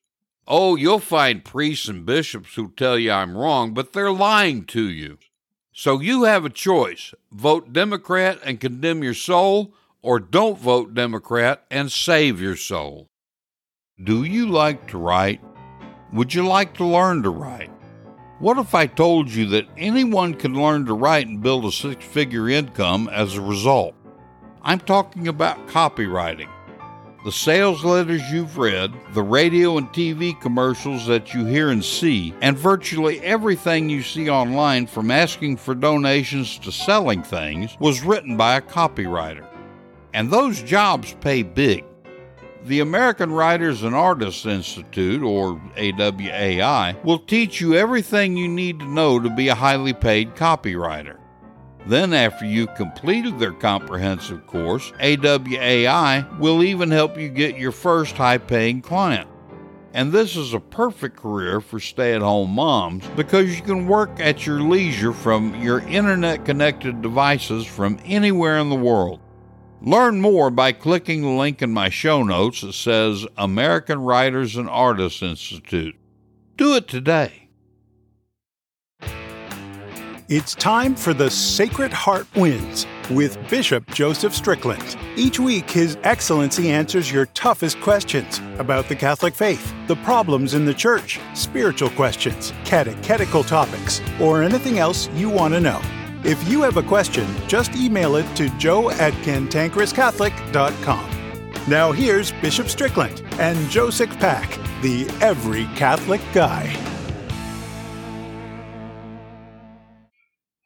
Oh, 0.46 0.76
you'll 0.76 1.00
find 1.00 1.44
priests 1.44 1.88
and 1.88 2.04
bishops 2.04 2.54
who 2.54 2.68
tell 2.76 2.98
you 2.98 3.10
I'm 3.10 3.36
wrong, 3.36 3.72
but 3.72 3.92
they're 3.92 4.12
lying 4.12 4.64
to 4.66 4.88
you. 4.88 5.18
So 5.72 6.00
you 6.00 6.24
have 6.24 6.44
a 6.44 6.50
choice 6.50 7.14
vote 7.32 7.72
Democrat 7.72 8.38
and 8.44 8.60
condemn 8.60 9.02
your 9.02 9.14
soul, 9.14 9.74
or 10.02 10.20
don't 10.20 10.58
vote 10.58 10.94
Democrat 10.94 11.64
and 11.70 11.90
save 11.90 12.40
your 12.40 12.56
soul. 12.56 13.08
Do 14.02 14.22
you 14.22 14.46
like 14.46 14.86
to 14.88 14.98
write? 14.98 15.40
Would 16.14 16.32
you 16.32 16.46
like 16.46 16.74
to 16.74 16.86
learn 16.86 17.24
to 17.24 17.30
write? 17.30 17.72
What 18.38 18.56
if 18.56 18.72
I 18.72 18.86
told 18.86 19.28
you 19.28 19.46
that 19.46 19.66
anyone 19.76 20.34
can 20.34 20.54
learn 20.54 20.86
to 20.86 20.94
write 20.94 21.26
and 21.26 21.42
build 21.42 21.64
a 21.64 21.72
six 21.72 22.04
figure 22.04 22.48
income 22.48 23.10
as 23.12 23.34
a 23.34 23.40
result? 23.40 23.96
I'm 24.62 24.78
talking 24.78 25.26
about 25.26 25.66
copywriting. 25.66 26.48
The 27.24 27.32
sales 27.32 27.82
letters 27.82 28.22
you've 28.30 28.58
read, 28.58 28.92
the 29.12 29.24
radio 29.24 29.76
and 29.76 29.88
TV 29.88 30.40
commercials 30.40 31.04
that 31.08 31.34
you 31.34 31.46
hear 31.46 31.70
and 31.70 31.84
see, 31.84 32.32
and 32.40 32.56
virtually 32.56 33.20
everything 33.22 33.90
you 33.90 34.04
see 34.04 34.30
online 34.30 34.86
from 34.86 35.10
asking 35.10 35.56
for 35.56 35.74
donations 35.74 36.60
to 36.60 36.70
selling 36.70 37.24
things 37.24 37.76
was 37.80 38.04
written 38.04 38.36
by 38.36 38.54
a 38.54 38.62
copywriter. 38.62 39.48
And 40.12 40.30
those 40.30 40.62
jobs 40.62 41.16
pay 41.20 41.42
big. 41.42 41.84
The 42.64 42.80
American 42.80 43.30
Writers 43.30 43.82
and 43.82 43.94
Artists 43.94 44.46
Institute, 44.46 45.22
or 45.22 45.60
AWAI, 45.76 47.04
will 47.04 47.18
teach 47.18 47.60
you 47.60 47.74
everything 47.74 48.38
you 48.38 48.48
need 48.48 48.78
to 48.78 48.86
know 48.86 49.20
to 49.20 49.28
be 49.28 49.48
a 49.48 49.54
highly 49.54 49.92
paid 49.92 50.34
copywriter. 50.34 51.18
Then, 51.86 52.14
after 52.14 52.46
you've 52.46 52.74
completed 52.74 53.38
their 53.38 53.52
comprehensive 53.52 54.46
course, 54.46 54.92
AWAI 54.92 56.38
will 56.38 56.62
even 56.62 56.90
help 56.90 57.18
you 57.18 57.28
get 57.28 57.58
your 57.58 57.70
first 57.70 58.16
high 58.16 58.38
paying 58.38 58.80
client. 58.80 59.28
And 59.92 60.10
this 60.10 60.34
is 60.34 60.54
a 60.54 60.60
perfect 60.60 61.16
career 61.16 61.60
for 61.60 61.78
stay 61.78 62.14
at 62.14 62.22
home 62.22 62.52
moms 62.52 63.06
because 63.08 63.54
you 63.54 63.62
can 63.62 63.86
work 63.86 64.18
at 64.20 64.46
your 64.46 64.62
leisure 64.62 65.12
from 65.12 65.54
your 65.62 65.80
internet 65.80 66.46
connected 66.46 67.02
devices 67.02 67.66
from 67.66 68.00
anywhere 68.06 68.56
in 68.56 68.70
the 68.70 68.74
world. 68.74 69.20
Learn 69.84 70.18
more 70.22 70.48
by 70.48 70.72
clicking 70.72 71.20
the 71.20 71.28
link 71.28 71.60
in 71.60 71.70
my 71.70 71.90
show 71.90 72.22
notes 72.22 72.62
that 72.62 72.72
says 72.72 73.26
American 73.36 74.00
Writers 74.00 74.56
and 74.56 74.66
Artists 74.66 75.20
Institute. 75.20 75.94
Do 76.56 76.74
it 76.74 76.88
today. 76.88 77.50
It's 80.30 80.54
time 80.54 80.94
for 80.94 81.12
the 81.12 81.30
Sacred 81.30 81.92
Heart 81.92 82.26
Wins 82.34 82.86
with 83.10 83.36
Bishop 83.50 83.86
Joseph 83.90 84.34
Strickland. 84.34 84.96
Each 85.16 85.38
week, 85.38 85.68
His 85.68 85.98
Excellency 86.02 86.70
answers 86.70 87.12
your 87.12 87.26
toughest 87.26 87.78
questions 87.82 88.40
about 88.56 88.88
the 88.88 88.96
Catholic 88.96 89.34
faith, 89.34 89.74
the 89.86 89.96
problems 89.96 90.54
in 90.54 90.64
the 90.64 90.72
Church, 90.72 91.20
spiritual 91.34 91.90
questions, 91.90 92.54
catechetical 92.64 93.44
topics, 93.44 94.00
or 94.18 94.42
anything 94.42 94.78
else 94.78 95.10
you 95.10 95.28
want 95.28 95.52
to 95.52 95.60
know. 95.60 95.82
If 96.24 96.48
you 96.48 96.62
have 96.62 96.78
a 96.78 96.82
question, 96.82 97.28
just 97.46 97.76
email 97.76 98.16
it 98.16 98.24
to 98.36 98.48
joe 98.56 98.88
at 98.88 99.12
cantankerouscatholic.com. 99.24 101.10
Now 101.68 101.92
here's 101.92 102.32
Bishop 102.32 102.68
Strickland 102.68 103.22
and 103.38 103.68
Joe 103.68 103.90
Pack, 103.90 104.58
the 104.80 105.06
Every 105.20 105.66
Catholic 105.76 106.22
Guy. 106.32 106.74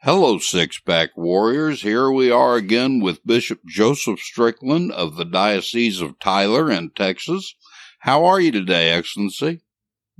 Hello, 0.03 0.39
Six 0.39 0.79
Pack 0.79 1.17
Warriors. 1.17 1.83
Here 1.83 2.09
we 2.09 2.31
are 2.31 2.55
again 2.55 3.01
with 3.01 3.27
Bishop 3.27 3.59
Joseph 3.67 4.21
Strickland 4.21 4.93
of 4.93 5.17
the 5.17 5.25
Diocese 5.25 6.01
of 6.01 6.21
Tyler 6.21 6.71
in 6.71 6.91
Texas. 6.91 7.57
How 8.03 8.25
are 8.25 8.39
you 8.41 8.53
today, 8.53 8.93
Excellency? 8.93 9.63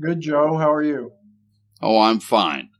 Good, 0.01 0.21
Joe. 0.21 0.57
How 0.57 0.73
are 0.73 0.83
you? 0.83 1.13
Oh, 1.81 2.01
I'm 2.01 2.19
fine. 2.19 2.71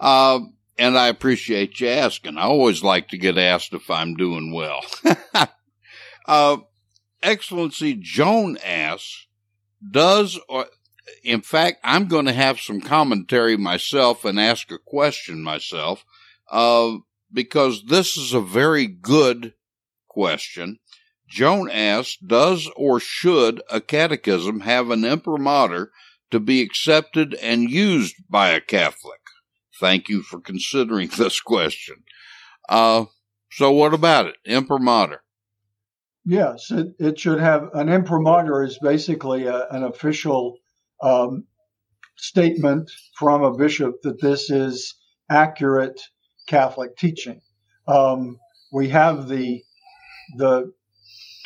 Uh, 0.00 0.40
and 0.78 0.96
I 0.96 1.08
appreciate 1.08 1.80
you 1.80 1.88
asking. 1.88 2.38
I 2.38 2.42
always 2.42 2.82
like 2.82 3.08
to 3.08 3.18
get 3.18 3.36
asked 3.36 3.72
if 3.72 3.90
I'm 3.90 4.14
doing 4.14 4.52
well. 4.52 4.80
uh, 6.26 6.58
Excellency 7.22 7.94
Joan 7.94 8.58
asks, 8.64 9.26
does 9.90 10.38
or 10.48 10.66
in 11.24 11.40
fact, 11.40 11.80
I'm 11.84 12.06
going 12.06 12.26
to 12.26 12.32
have 12.32 12.60
some 12.60 12.80
commentary 12.80 13.56
myself 13.56 14.24
and 14.24 14.38
ask 14.38 14.70
a 14.70 14.78
question 14.78 15.42
myself, 15.42 16.04
uh, 16.50 16.96
because 17.32 17.84
this 17.84 18.16
is 18.16 18.32
a 18.32 18.40
very 18.40 18.86
good 18.86 19.54
question. 20.08 20.78
Joan 21.28 21.70
asks, 21.70 22.16
does 22.18 22.70
or 22.76 23.00
should 23.00 23.62
a 23.70 23.80
catechism 23.80 24.60
have 24.60 24.90
an 24.90 25.04
imprimatur 25.04 25.92
to 26.30 26.40
be 26.40 26.62
accepted 26.62 27.34
and 27.34 27.70
used 27.70 28.16
by 28.28 28.50
a 28.50 28.60
Catholic? 28.60 29.20
Thank 29.78 30.08
you 30.08 30.22
for 30.22 30.40
considering 30.40 31.08
this 31.16 31.40
question. 31.40 32.04
Uh, 32.68 33.06
so 33.50 33.72
what 33.72 33.94
about 33.94 34.26
it? 34.26 34.36
Imprimatur. 34.44 35.22
Yes, 36.24 36.70
it, 36.70 36.88
it 36.98 37.18
should 37.18 37.40
have 37.40 37.70
an 37.72 37.88
imprimatur 37.88 38.62
is 38.62 38.78
basically 38.82 39.46
a, 39.46 39.66
an 39.70 39.82
official 39.82 40.58
um, 41.02 41.44
statement 42.16 42.90
from 43.16 43.42
a 43.42 43.56
bishop 43.56 43.94
that 44.02 44.20
this 44.20 44.50
is 44.50 44.94
accurate 45.30 46.00
Catholic 46.46 46.96
teaching. 46.96 47.40
Um, 47.86 48.38
we 48.72 48.90
have 48.90 49.28
the 49.28 49.62
the 50.36 50.72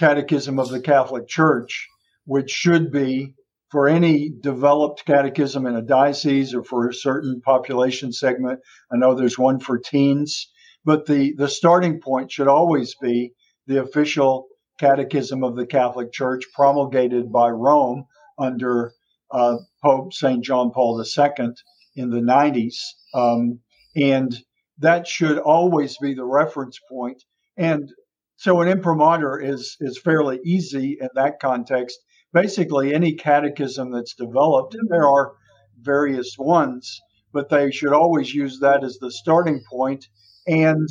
Catechism 0.01 0.59
of 0.59 0.71
the 0.71 0.81
Catholic 0.81 1.29
Church, 1.29 1.87
which 2.25 2.51
should 2.51 2.91
be 2.91 3.35
for 3.73 3.89
any 3.89 4.29
developed 4.29 5.07
catechism 5.07 5.67
in 5.67 5.75
a 5.75 5.81
diocese 5.81 6.55
or 6.55 6.63
for 6.63 6.89
a 6.89 6.95
certain 6.95 7.41
population 7.41 8.13
segment. 8.13 8.61
I 8.93 8.99
know 8.99 9.15
there's 9.15 9.39
one 9.39 9.61
for 9.61 9.79
teens, 9.79 10.53
but 10.85 11.07
the, 11.07 11.33
the 11.39 11.49
starting 11.49 11.99
point 11.99 12.31
should 12.31 12.49
always 12.49 12.95
be 13.01 13.33
the 13.67 13.81
official 13.81 14.47
Catechism 14.79 15.43
of 15.43 15.57
the 15.57 15.65
Catholic 15.65 16.13
Church 16.13 16.45
promulgated 16.55 17.33
by 17.33 17.49
Rome 17.49 18.05
under 18.39 18.93
uh, 19.31 19.57
Pope 19.83 20.13
St. 20.13 20.45
John 20.45 20.71
Paul 20.71 21.03
II 21.03 21.49
in 21.97 22.11
the 22.11 22.21
90s. 22.21 22.75
Um, 23.15 23.61
and 23.97 24.37
that 24.79 25.07
should 25.07 25.39
always 25.39 25.97
be 25.99 26.13
the 26.13 26.25
reference 26.25 26.79
point. 26.91 27.23
And 27.57 27.91
so 28.37 28.61
an 28.61 28.69
imprimatur 28.69 29.41
is, 29.41 29.77
is 29.81 29.99
fairly 29.99 30.41
easy 30.45 30.99
in 31.01 31.09
that 31.15 31.41
context. 31.41 31.99
Basically, 32.33 32.95
any 32.95 33.15
catechism 33.15 33.93
that's 33.93 34.15
developed, 34.15 34.75
and 34.75 34.89
there 34.89 35.09
are 35.09 35.35
various 35.81 36.37
ones, 36.39 37.01
but 37.33 37.49
they 37.49 37.71
should 37.71 37.93
always 37.93 38.35
use 38.35 38.61
that 38.61 38.85
as 38.85 38.99
the 38.99 39.11
starting 39.11 39.63
point. 39.71 40.09
And 40.47 40.89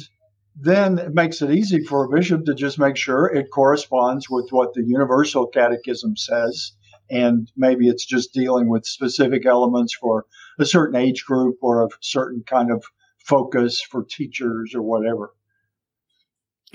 then 0.56 1.00
it 1.00 1.14
makes 1.14 1.42
it 1.42 1.52
easy 1.52 1.84
for 1.84 2.04
a 2.04 2.10
bishop 2.10 2.46
to 2.46 2.54
just 2.54 2.78
make 2.78 2.98
sure 2.98 3.26
it 3.28 3.52
corresponds 3.52 4.30
with 4.30 4.50
what 4.52 4.74
the 4.74 4.84
Universal 4.86 5.48
Catechism 5.48 6.18
says. 6.18 6.74
And 7.10 7.52
maybe 7.58 7.88
it's 7.88 8.06
just 8.06 8.34
dealing 8.34 8.70
with 8.70 8.86
specific 8.86 9.46
elements 9.46 9.94
for 9.94 10.26
a 10.60 10.66
certain 10.66 10.96
age 10.96 11.26
group 11.26 11.58
or 11.62 11.84
a 11.84 11.90
certain 12.02 12.44
kind 12.46 12.72
of 12.72 12.84
focus 13.18 13.82
for 13.82 14.04
teachers 14.04 14.74
or 14.76 14.82
whatever. 14.82 15.34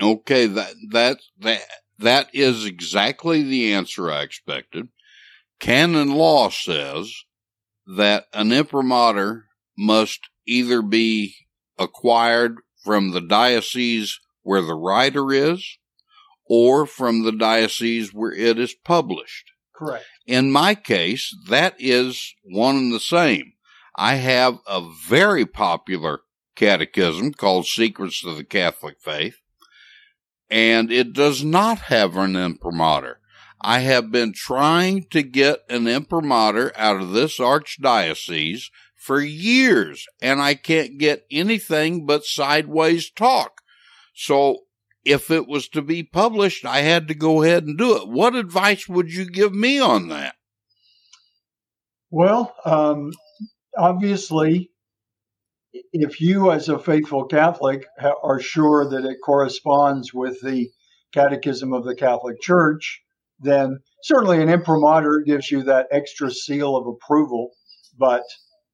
Okay, 0.01 0.45
that 0.45 0.73
that 0.91 1.17
that 1.39 1.61
that 1.99 2.29
is 2.33 2.65
exactly 2.65 3.43
the 3.43 3.73
answer 3.73 4.11
I 4.11 4.21
expected. 4.21 4.89
Canon 5.59 6.11
law 6.11 6.49
says 6.49 7.13
that 7.85 8.25
an 8.33 8.51
imprimatur 8.51 9.45
must 9.77 10.19
either 10.45 10.81
be 10.81 11.35
acquired 11.77 12.57
from 12.83 13.11
the 13.11 13.21
diocese 13.21 14.19
where 14.43 14.61
the 14.61 14.75
writer 14.75 15.31
is 15.31 15.77
or 16.45 16.85
from 16.85 17.23
the 17.23 17.31
diocese 17.31 18.13
where 18.13 18.31
it 18.31 18.57
is 18.57 18.73
published. 18.73 19.51
Correct. 19.75 20.05
In 20.25 20.51
my 20.51 20.75
case, 20.75 21.35
that 21.49 21.75
is 21.77 22.33
one 22.43 22.75
and 22.77 22.93
the 22.93 22.99
same. 22.99 23.53
I 23.95 24.15
have 24.15 24.59
a 24.67 24.87
very 25.07 25.45
popular 25.45 26.21
catechism 26.55 27.33
called 27.33 27.67
Secrets 27.67 28.25
of 28.25 28.37
the 28.37 28.43
Catholic 28.43 28.99
Faith, 28.99 29.37
and 30.49 30.91
it 30.91 31.13
does 31.13 31.43
not 31.43 31.79
have 31.79 32.15
an 32.17 32.35
imprimatur. 32.35 33.19
I 33.59 33.79
have 33.79 34.11
been 34.11 34.33
trying 34.33 35.05
to 35.09 35.23
get 35.23 35.63
an 35.69 35.87
imprimatur 35.87 36.71
out 36.75 37.01
of 37.01 37.11
this 37.11 37.39
archdiocese 37.39 38.69
for 38.95 39.19
years, 39.19 40.05
and 40.21 40.41
I 40.41 40.53
can't 40.53 40.97
get 40.97 41.25
anything 41.31 42.05
but 42.05 42.23
sideways 42.23 43.09
talk. 43.09 43.61
So 44.13 44.63
if 45.05 45.31
it 45.31 45.47
was 45.47 45.67
to 45.69 45.81
be 45.81 46.03
published, 46.03 46.65
I 46.65 46.79
had 46.79 47.07
to 47.07 47.15
go 47.15 47.41
ahead 47.41 47.65
and 47.65 47.77
do 47.77 47.95
it. 47.95 48.07
What 48.07 48.35
advice 48.35 48.87
would 48.87 49.13
you 49.13 49.25
give 49.25 49.53
me 49.53 49.79
on 49.79 50.09
that? 50.09 50.35
Well, 52.09 52.55
um, 52.65 53.11
obviously, 53.77 54.69
if 55.93 56.21
you, 56.21 56.51
as 56.51 56.69
a 56.69 56.79
faithful 56.79 57.25
Catholic, 57.25 57.85
are 58.23 58.39
sure 58.39 58.89
that 58.89 59.05
it 59.05 59.17
corresponds 59.23 60.13
with 60.13 60.41
the 60.41 60.69
Catechism 61.13 61.73
of 61.73 61.85
the 61.85 61.95
Catholic 61.95 62.41
Church, 62.41 63.01
then 63.39 63.79
certainly 64.03 64.41
an 64.41 64.49
imprimatur 64.49 65.23
gives 65.25 65.49
you 65.51 65.63
that 65.63 65.87
extra 65.91 66.31
seal 66.31 66.75
of 66.75 66.87
approval. 66.87 67.51
But 67.97 68.23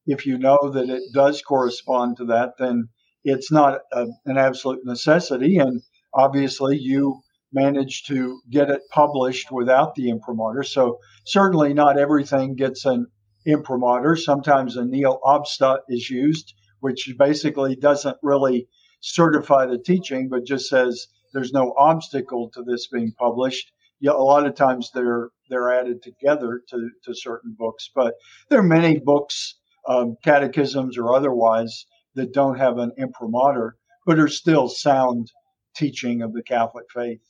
if 0.05 0.25
you 0.25 0.37
know 0.37 0.71
that 0.73 0.89
it 0.89 1.03
does 1.13 1.41
correspond 1.41 2.17
to 2.17 2.25
that, 2.25 2.53
then 2.57 2.89
it's 3.23 3.51
not 3.51 3.81
a, 3.91 4.07
an 4.25 4.37
absolute 4.37 4.81
necessity. 4.83 5.57
And 5.57 5.81
obviously, 6.13 6.77
you 6.77 7.21
managed 7.53 8.07
to 8.07 8.41
get 8.49 8.69
it 8.69 8.81
published 8.89 9.51
without 9.51 9.95
the 9.95 10.09
imprimatur. 10.09 10.63
So 10.63 10.99
certainly 11.25 11.73
not 11.73 11.99
everything 11.99 12.55
gets 12.55 12.85
an 12.85 13.07
imprimatur. 13.45 14.15
Sometimes 14.15 14.75
a 14.75 14.83
nihil 14.83 15.19
obstat 15.23 15.79
is 15.87 16.09
used, 16.09 16.53
which 16.84 17.10
basically 17.17 17.78
doesn't 17.78 18.17
really 18.22 18.67
certify 19.00 19.65
the 19.65 19.78
teaching, 19.78 20.28
but 20.28 20.46
just 20.46 20.67
says 20.67 21.08
there's 21.34 21.54
no 21.54 21.74
obstacle 21.78 22.50
to 22.50 22.62
this 22.62 22.88
being 22.88 23.13
published. 23.17 23.72
Yeah, 24.02 24.12
a 24.12 24.30
lot 24.34 24.46
of 24.46 24.54
times 24.56 24.91
they're 24.93 25.30
they're 25.50 25.72
added 25.72 26.04
together 26.04 26.62
to, 26.67 26.89
to 27.06 27.15
certain 27.15 27.56
books, 27.58 27.89
but 27.96 28.15
there 28.50 28.60
are 28.60 28.63
many 28.63 29.00
books, 29.00 29.56
um, 29.88 30.17
catechisms 30.26 30.98
or 30.98 31.15
otherwise, 31.15 31.86
that 32.15 32.34
don't 32.34 32.60
have 32.60 32.78
an 32.78 32.91
imprimatur, 32.98 33.78
but 34.06 34.19
are 34.19 34.28
still 34.28 34.67
sound 34.67 35.32
teaching 35.78 36.22
of 36.22 36.34
the 36.34 36.43
Catholic 36.43 36.86
faith. 36.93 37.22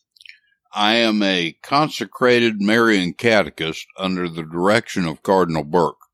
I 0.73 0.95
am 0.95 1.21
a 1.21 1.55
consecrated 1.61 2.59
Marian 2.59 3.13
catechist 3.13 3.85
under 3.99 4.27
the 4.27 4.41
direction 4.41 5.05
of 5.05 5.21
Cardinal 5.21 5.63
Burke. 5.63 6.07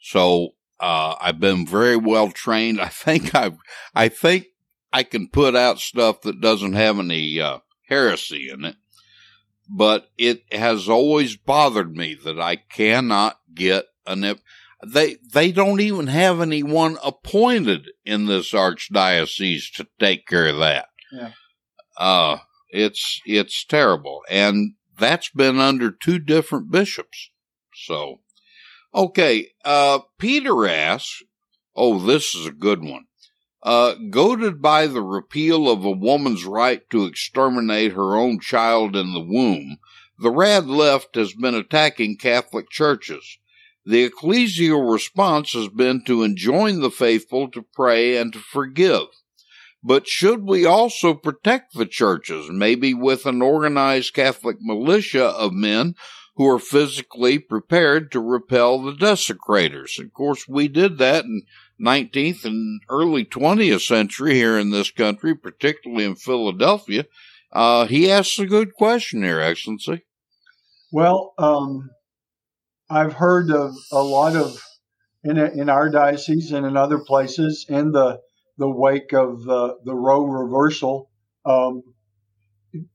So 0.00 0.54
uh, 0.80 1.14
I've 1.20 1.38
been 1.38 1.66
very 1.66 1.96
well 1.96 2.30
trained. 2.30 2.80
I 2.80 2.88
think 2.88 3.34
I, 3.34 3.52
I 3.94 4.08
think 4.08 4.46
I 4.92 5.02
can 5.02 5.28
put 5.28 5.54
out 5.54 5.78
stuff 5.78 6.22
that 6.22 6.40
doesn't 6.40 6.72
have 6.72 6.98
any 6.98 7.40
uh, 7.40 7.58
heresy 7.88 8.50
in 8.50 8.64
it. 8.64 8.76
But 9.68 10.08
it 10.18 10.42
has 10.52 10.88
always 10.88 11.36
bothered 11.36 11.96
me 11.96 12.18
that 12.24 12.40
I 12.40 12.56
cannot 12.56 13.38
get 13.54 13.84
an. 14.06 14.40
They 14.84 15.18
they 15.32 15.52
don't 15.52 15.80
even 15.80 16.08
have 16.08 16.40
anyone 16.40 16.98
appointed 17.04 17.90
in 18.04 18.26
this 18.26 18.52
archdiocese 18.52 19.70
to 19.76 19.86
take 20.00 20.26
care 20.26 20.48
of 20.48 20.58
that. 20.58 20.88
Yeah. 21.12 21.32
Uh, 21.96 22.38
it's 22.70 23.20
it's 23.24 23.64
terrible, 23.64 24.22
and 24.28 24.74
that's 24.98 25.28
been 25.28 25.60
under 25.60 25.92
two 25.92 26.18
different 26.18 26.72
bishops. 26.72 27.30
So 27.74 28.22
Okay, 28.94 29.50
uh, 29.64 30.00
Peter 30.18 30.66
asks, 30.66 31.22
oh, 31.76 31.98
this 32.00 32.34
is 32.34 32.46
a 32.46 32.52
good 32.52 32.82
one. 32.82 33.06
Uh, 33.62 33.94
goaded 34.10 34.60
by 34.60 34.86
the 34.86 35.02
repeal 35.02 35.70
of 35.70 35.84
a 35.84 35.90
woman's 35.90 36.44
right 36.44 36.88
to 36.90 37.04
exterminate 37.04 37.92
her 37.92 38.16
own 38.16 38.40
child 38.40 38.96
in 38.96 39.12
the 39.12 39.20
womb, 39.20 39.76
the 40.18 40.30
rad 40.30 40.66
left 40.66 41.14
has 41.14 41.34
been 41.34 41.54
attacking 41.54 42.16
Catholic 42.16 42.68
churches. 42.70 43.38
The 43.86 44.08
ecclesial 44.08 44.92
response 44.92 45.52
has 45.52 45.68
been 45.68 46.04
to 46.04 46.22
enjoin 46.22 46.80
the 46.80 46.90
faithful 46.90 47.50
to 47.52 47.62
pray 47.62 48.16
and 48.16 48.32
to 48.32 48.38
forgive. 48.38 49.06
But 49.82 50.06
should 50.06 50.42
we 50.44 50.66
also 50.66 51.14
protect 51.14 51.74
the 51.74 51.86
churches, 51.86 52.50
maybe 52.50 52.92
with 52.92 53.24
an 53.24 53.40
organized 53.40 54.12
Catholic 54.14 54.56
militia 54.60 55.26
of 55.26 55.52
men 55.52 55.94
who 56.40 56.48
are 56.48 56.58
physically 56.58 57.38
prepared 57.38 58.10
to 58.10 58.18
repel 58.18 58.80
the 58.80 58.94
desecrators. 58.94 59.98
Of 59.98 60.14
course, 60.14 60.48
we 60.48 60.68
did 60.68 60.96
that 60.96 61.26
in 61.26 61.42
19th 61.78 62.46
and 62.46 62.80
early 62.88 63.26
20th 63.26 63.82
century 63.82 64.36
here 64.36 64.58
in 64.58 64.70
this 64.70 64.90
country, 64.90 65.34
particularly 65.34 66.06
in 66.06 66.16
Philadelphia. 66.16 67.04
Uh, 67.52 67.84
he 67.84 68.10
asks 68.10 68.38
a 68.38 68.46
good 68.46 68.72
question 68.72 69.22
here, 69.22 69.38
Excellency. 69.38 70.06
Well, 70.90 71.34
um, 71.36 71.90
I've 72.88 73.12
heard 73.12 73.50
of 73.50 73.74
a 73.92 74.02
lot 74.02 74.34
of 74.34 74.64
in 75.22 75.36
in 75.36 75.68
our 75.68 75.90
diocese 75.90 76.52
and 76.52 76.64
in 76.64 76.74
other 76.74 77.00
places 77.00 77.66
in 77.68 77.92
the 77.92 78.18
the 78.56 78.70
wake 78.70 79.12
of 79.12 79.42
the 79.42 79.76
the 79.84 79.94
Roe 79.94 80.24
reversal. 80.24 81.10
Um, 81.44 81.82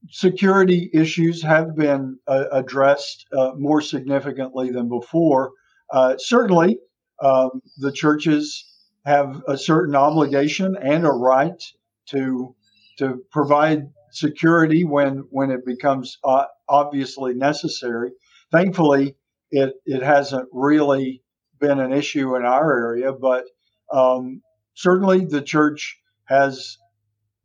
security 0.09 0.89
issues 0.93 1.41
have 1.41 1.75
been 1.75 2.17
uh, 2.27 2.45
addressed 2.51 3.25
uh, 3.37 3.51
more 3.57 3.81
significantly 3.81 4.71
than 4.71 4.89
before. 4.89 5.51
Uh, 5.91 6.15
certainly, 6.17 6.79
um, 7.21 7.61
the 7.77 7.91
churches 7.91 8.65
have 9.05 9.41
a 9.47 9.57
certain 9.57 9.95
obligation 9.95 10.75
and 10.81 11.05
a 11.05 11.11
right 11.11 11.61
to 12.07 12.55
to 12.97 13.21
provide 13.31 13.89
security 14.11 14.83
when 14.83 15.25
when 15.29 15.51
it 15.51 15.65
becomes 15.65 16.17
uh, 16.23 16.45
obviously 16.67 17.33
necessary. 17.33 18.11
Thankfully, 18.51 19.15
it 19.51 19.73
it 19.85 20.01
hasn't 20.01 20.47
really 20.51 21.21
been 21.59 21.79
an 21.79 21.93
issue 21.93 22.35
in 22.35 22.45
our 22.45 22.71
area, 22.77 23.13
but 23.13 23.45
um, 23.91 24.41
certainly 24.73 25.25
the 25.25 25.41
church 25.41 25.97
has 26.25 26.77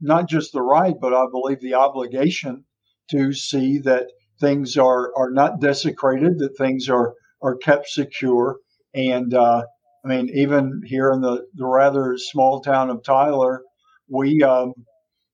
not 0.00 0.28
just 0.28 0.52
the 0.52 0.62
right, 0.62 0.94
but 1.00 1.14
I 1.14 1.24
believe 1.30 1.60
the 1.60 1.74
obligation 1.74 2.64
to 3.10 3.32
see 3.32 3.78
that 3.80 4.06
things 4.40 4.76
are, 4.76 5.12
are 5.16 5.30
not 5.30 5.60
desecrated, 5.60 6.38
that 6.38 6.56
things 6.56 6.88
are, 6.88 7.14
are 7.42 7.56
kept 7.56 7.88
secure. 7.88 8.58
And 8.94 9.34
uh, 9.34 9.62
I 10.04 10.08
mean, 10.08 10.30
even 10.34 10.80
here 10.84 11.10
in 11.10 11.20
the, 11.20 11.44
the 11.54 11.66
rather 11.66 12.16
small 12.16 12.60
town 12.60 12.90
of 12.90 13.02
Tyler, 13.04 13.62
we 14.08 14.42
um, 14.42 14.72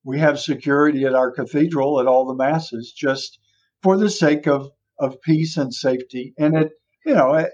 we 0.03 0.19
have 0.19 0.39
security 0.39 1.05
at 1.05 1.15
our 1.15 1.31
cathedral 1.31 1.99
at 1.99 2.07
all 2.07 2.25
the 2.25 2.35
masses, 2.35 2.93
just 2.95 3.39
for 3.81 3.97
the 3.97 4.09
sake 4.09 4.47
of 4.47 4.69
of 4.99 5.21
peace 5.21 5.57
and 5.57 5.73
safety. 5.73 6.33
And 6.37 6.55
it, 6.55 6.71
you 7.05 7.13
know, 7.13 7.45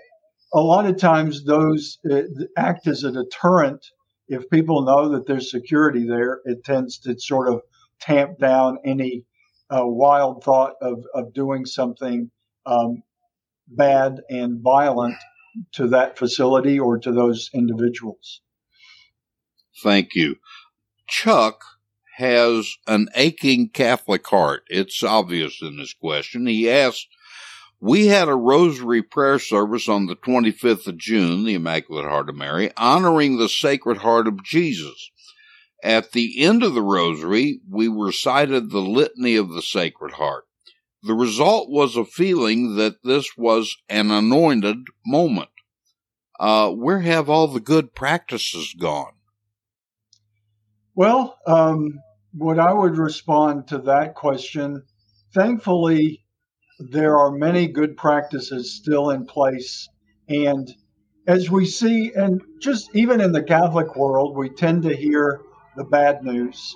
a 0.54 0.60
lot 0.60 0.86
of 0.86 0.98
times 0.98 1.46
those 1.46 1.98
uh, 2.10 2.22
act 2.58 2.88
as 2.88 3.04
a 3.04 3.12
deterrent 3.12 3.86
if 4.34 4.50
people 4.50 4.84
know 4.84 5.10
that 5.10 5.28
there's 5.28 5.52
security 5.52 6.06
there, 6.06 6.42
it 6.46 6.64
tends 6.64 6.98
to 7.00 7.18
sort 7.20 7.48
of 7.48 7.62
tamp 8.00 8.40
down 8.40 8.80
any 8.84 9.26
a 9.70 9.88
wild 9.88 10.44
thought 10.44 10.74
of, 10.82 11.04
of 11.14 11.34
doing 11.34 11.66
something 11.66 12.30
um, 12.66 13.02
bad 13.68 14.22
and 14.30 14.62
violent 14.62 15.16
to 15.72 15.88
that 15.88 16.18
facility 16.18 16.80
or 16.80 17.00
to 17.00 17.12
those 17.12 17.50
individuals. 17.54 18.42
Thank 19.82 20.16
you. 20.16 20.36
Chuck 21.08 21.64
has 22.18 22.76
an 22.86 23.08
aching 23.16 23.70
Catholic 23.70 24.28
heart. 24.28 24.64
It's 24.68 25.02
obvious 25.02 25.62
in 25.62 25.78
this 25.78 25.94
question. 25.94 26.46
He 26.46 26.70
asks, 26.70 27.08
we 27.84 28.08
had 28.08 28.30
a 28.30 28.36
rosary 28.36 29.04
prayer 29.04 29.38
service 29.38 29.90
on 29.90 30.06
the 30.06 30.16
25th 30.16 30.88
of 30.88 30.98
June, 30.98 31.44
the 31.44 31.56
Immaculate 31.56 32.06
Heart 32.06 32.30
of 32.30 32.36
Mary, 32.36 32.72
honoring 32.78 33.38
the 33.38 33.50
Sacred 33.50 33.98
Heart 33.98 34.26
of 34.26 34.42
Jesus. 34.42 35.12
At 35.84 36.14
the 36.14 36.42
end 36.42 36.64
of 36.64 36.76
the 36.76 36.82
rosary, 36.82 37.60
we 37.70 37.90
recited 37.90 38.70
the 38.70 38.80
litany 38.80 39.36
of 39.36 39.50
the 39.50 39.62
Sacred 39.62 40.14
Heart. 40.14 40.46
The 41.04 41.14
result 41.14 41.70
was 41.70 41.98
a 41.98 42.06
feeling 42.06 42.78
that 42.78 43.04
this 43.04 43.36
was 43.36 43.76
an 43.90 44.12
anointed 44.12 44.78
moment. 45.06 45.50
Uh, 46.40 46.70
where 46.70 47.02
have 47.02 47.30
all 47.30 47.50
the 47.50 47.60
good 47.60 47.94
practices 47.94 48.74
gone? 48.80 49.12
Well, 50.96 51.38
um, 51.46 52.00
what 52.32 52.60
I 52.60 52.72
would 52.72 52.98
respond 52.98 53.68
to 53.68 53.80
that 53.80 54.16
question, 54.16 54.84
thankfully, 55.34 56.23
there 56.92 57.18
are 57.18 57.32
many 57.32 57.68
good 57.68 57.98
practices 57.98 58.74
still 58.74 59.12
in 59.12 59.26
place. 59.26 59.88
And 60.30 60.74
as 61.28 61.50
we 61.50 61.66
see, 61.66 62.12
and 62.14 62.42
just 62.60 62.90
even 62.94 63.22
in 63.22 63.32
the 63.32 63.44
Catholic 63.44 63.96
world, 63.96 64.36
we 64.36 64.50
tend 64.50 64.84
to 64.84 64.96
hear 64.96 65.42
the 65.76 65.84
bad 65.84 66.24
news. 66.24 66.76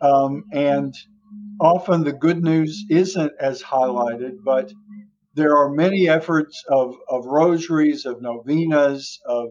Um, 0.00 0.44
and 0.52 0.94
often 1.60 2.04
the 2.04 2.12
good 2.12 2.42
news 2.42 2.84
isn't 2.90 3.32
as 3.40 3.62
highlighted, 3.62 4.42
but 4.44 4.72
there 5.34 5.56
are 5.56 5.70
many 5.70 6.08
efforts 6.08 6.62
of, 6.68 6.94
of 7.08 7.26
rosaries, 7.26 8.06
of 8.06 8.20
novenas, 8.20 9.20
of 9.26 9.50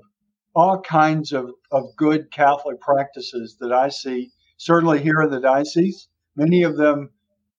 all 0.55 0.81
kinds 0.81 1.33
of, 1.33 1.49
of 1.71 1.83
good 1.97 2.31
Catholic 2.31 2.79
practices 2.79 3.57
that 3.59 3.73
I 3.73 3.89
see, 3.89 4.31
certainly 4.57 5.01
here 5.01 5.21
in 5.21 5.31
the 5.31 5.39
diocese, 5.39 6.07
many 6.35 6.63
of 6.63 6.77
them 6.77 7.09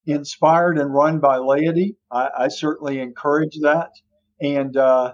inspired 0.05 0.77
and 0.77 0.93
run 0.93 1.19
by 1.19 1.37
laity. 1.37 1.97
I, 2.11 2.29
I 2.39 2.47
certainly 2.47 2.99
encourage 2.99 3.59
that. 3.61 3.91
And, 4.41 4.75
uh, 4.77 5.13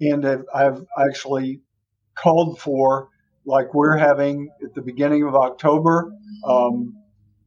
and 0.00 0.24
I've, 0.26 0.44
I've 0.54 0.84
actually 0.98 1.60
called 2.14 2.60
for, 2.60 3.08
like 3.46 3.74
we're 3.74 3.96
having 3.96 4.48
at 4.64 4.74
the 4.74 4.82
beginning 4.82 5.24
of 5.24 5.34
October, 5.34 6.12
um, 6.46 6.94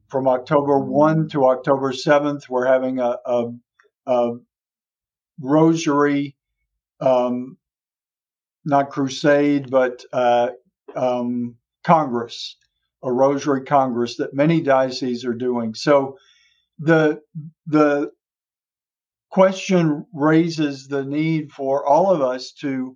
from 0.10 0.28
October 0.28 0.80
1 0.80 1.30
to 1.30 1.46
October 1.48 1.92
7th, 1.92 2.48
we're 2.50 2.68
having 2.68 3.00
a, 3.00 3.18
a, 3.26 3.52
a 4.06 4.32
rosary, 5.40 6.36
um, 7.02 7.58
not 8.64 8.90
crusade, 8.90 9.70
but 9.70 10.04
uh, 10.14 10.50
um, 10.96 11.56
Congress, 11.84 12.58
a 13.04 13.12
rosary 13.12 13.64
Congress 13.64 14.18
that 14.18 14.34
many 14.34 14.62
dioceses 14.62 15.26
are 15.26 15.34
doing. 15.34 15.74
So 15.74 16.18
the 16.80 17.22
the 17.66 18.12
question 19.30 20.06
raises 20.14 20.88
the 20.88 21.04
need 21.04 21.52
for 21.52 21.86
all 21.86 22.12
of 22.12 22.22
us 22.22 22.54
to 22.54 22.96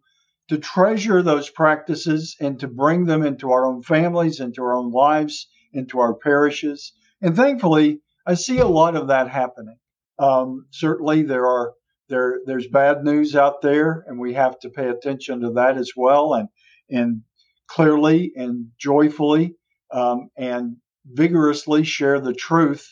to 0.50 0.58
treasure 0.58 1.22
those 1.22 1.50
practices 1.50 2.36
and 2.40 2.60
to 2.60 2.68
bring 2.68 3.06
them 3.06 3.24
into 3.24 3.52
our 3.52 3.66
own 3.66 3.82
families, 3.82 4.40
into 4.40 4.62
our 4.62 4.74
own 4.74 4.92
lives, 4.92 5.48
into 5.72 6.00
our 6.00 6.14
parishes. 6.14 6.92
And 7.22 7.36
thankfully, 7.36 8.02
I 8.28 8.34
see 8.34 8.60
a 8.60 8.68
lot 8.68 8.96
of 8.96 9.08
that 9.08 9.30
happening. 9.30 9.78
Um, 10.20 10.66
certainly, 10.72 11.24
there 11.24 11.48
are 11.48 11.74
there 12.10 12.42
there's 12.46 12.68
bad 12.68 13.04
news 13.04 13.36
out 13.36 13.62
there, 13.62 14.04
and 14.08 14.20
we 14.20 14.34
have 14.34 14.60
to 14.60 14.70
pay 14.70 14.90
attention 14.90 15.42
to 15.42 15.52
that 15.52 15.78
as 15.78 15.94
well, 15.96 16.34
and 16.34 16.50
and 16.90 17.22
clearly 17.68 18.34
and 18.36 18.68
joyfully 18.78 19.56
um, 19.92 20.30
and 20.38 20.76
vigorously 21.06 21.84
share 21.84 22.20
the 22.20 22.34
truth 22.34 22.86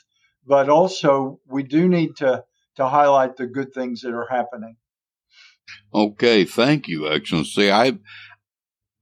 but 0.49 0.67
also 0.67 1.39
we 1.47 1.61
do 1.61 1.87
need 1.87 2.17
to 2.17 2.43
to 2.75 2.87
highlight 2.89 3.37
the 3.37 3.45
good 3.45 3.71
things 3.73 4.01
that 4.01 4.13
are 4.13 4.27
happening. 4.29 4.75
Okay, 5.93 6.43
thank 6.43 6.87
you, 6.87 7.07
Excellency. 7.07 7.71
I 7.71 7.99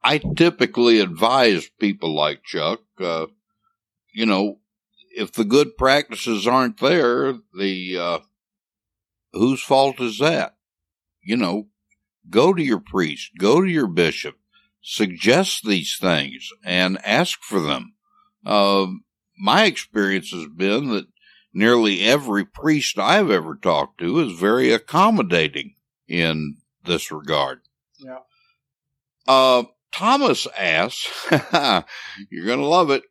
I 0.03 0.17
typically 0.17 0.99
advise 0.99 1.69
people 1.79 2.13
like 2.13 2.43
Chuck, 2.43 2.81
uh, 2.99 3.27
you 4.13 4.25
know, 4.25 4.59
if 5.15 5.31
the 5.31 5.45
good 5.45 5.77
practices 5.77 6.45
aren't 6.45 6.79
there, 6.79 7.35
the 7.57 7.97
uh, 7.97 8.19
whose 9.31 9.61
fault 9.61 10.01
is 10.01 10.19
that? 10.19 10.57
You 11.23 11.37
know, 11.37 11.67
go 12.29 12.53
to 12.53 12.61
your 12.61 12.79
priest, 12.79 13.31
go 13.39 13.61
to 13.61 13.69
your 13.69 13.87
bishop, 13.87 14.35
suggest 14.81 15.65
these 15.65 15.97
things, 15.99 16.49
and 16.63 16.99
ask 17.05 17.41
for 17.41 17.61
them. 17.61 17.93
Uh, 18.45 18.87
my 19.39 19.65
experience 19.65 20.31
has 20.31 20.47
been 20.47 20.89
that 20.89 21.07
nearly 21.53 22.03
every 22.03 22.45
priest 22.45 22.97
I've 22.97 23.31
ever 23.31 23.55
talked 23.55 23.99
to 23.99 24.19
is 24.19 24.39
very 24.39 24.71
accommodating 24.71 25.75
in 26.07 26.57
this 26.85 27.11
regard. 27.11 27.61
Yeah. 27.99 28.19
Uh, 29.27 29.63
Thomas 29.91 30.47
asks, 30.57 31.09
you're 32.29 32.45
going 32.45 32.59
to 32.59 32.65
love 32.65 32.91
it. 32.91 33.03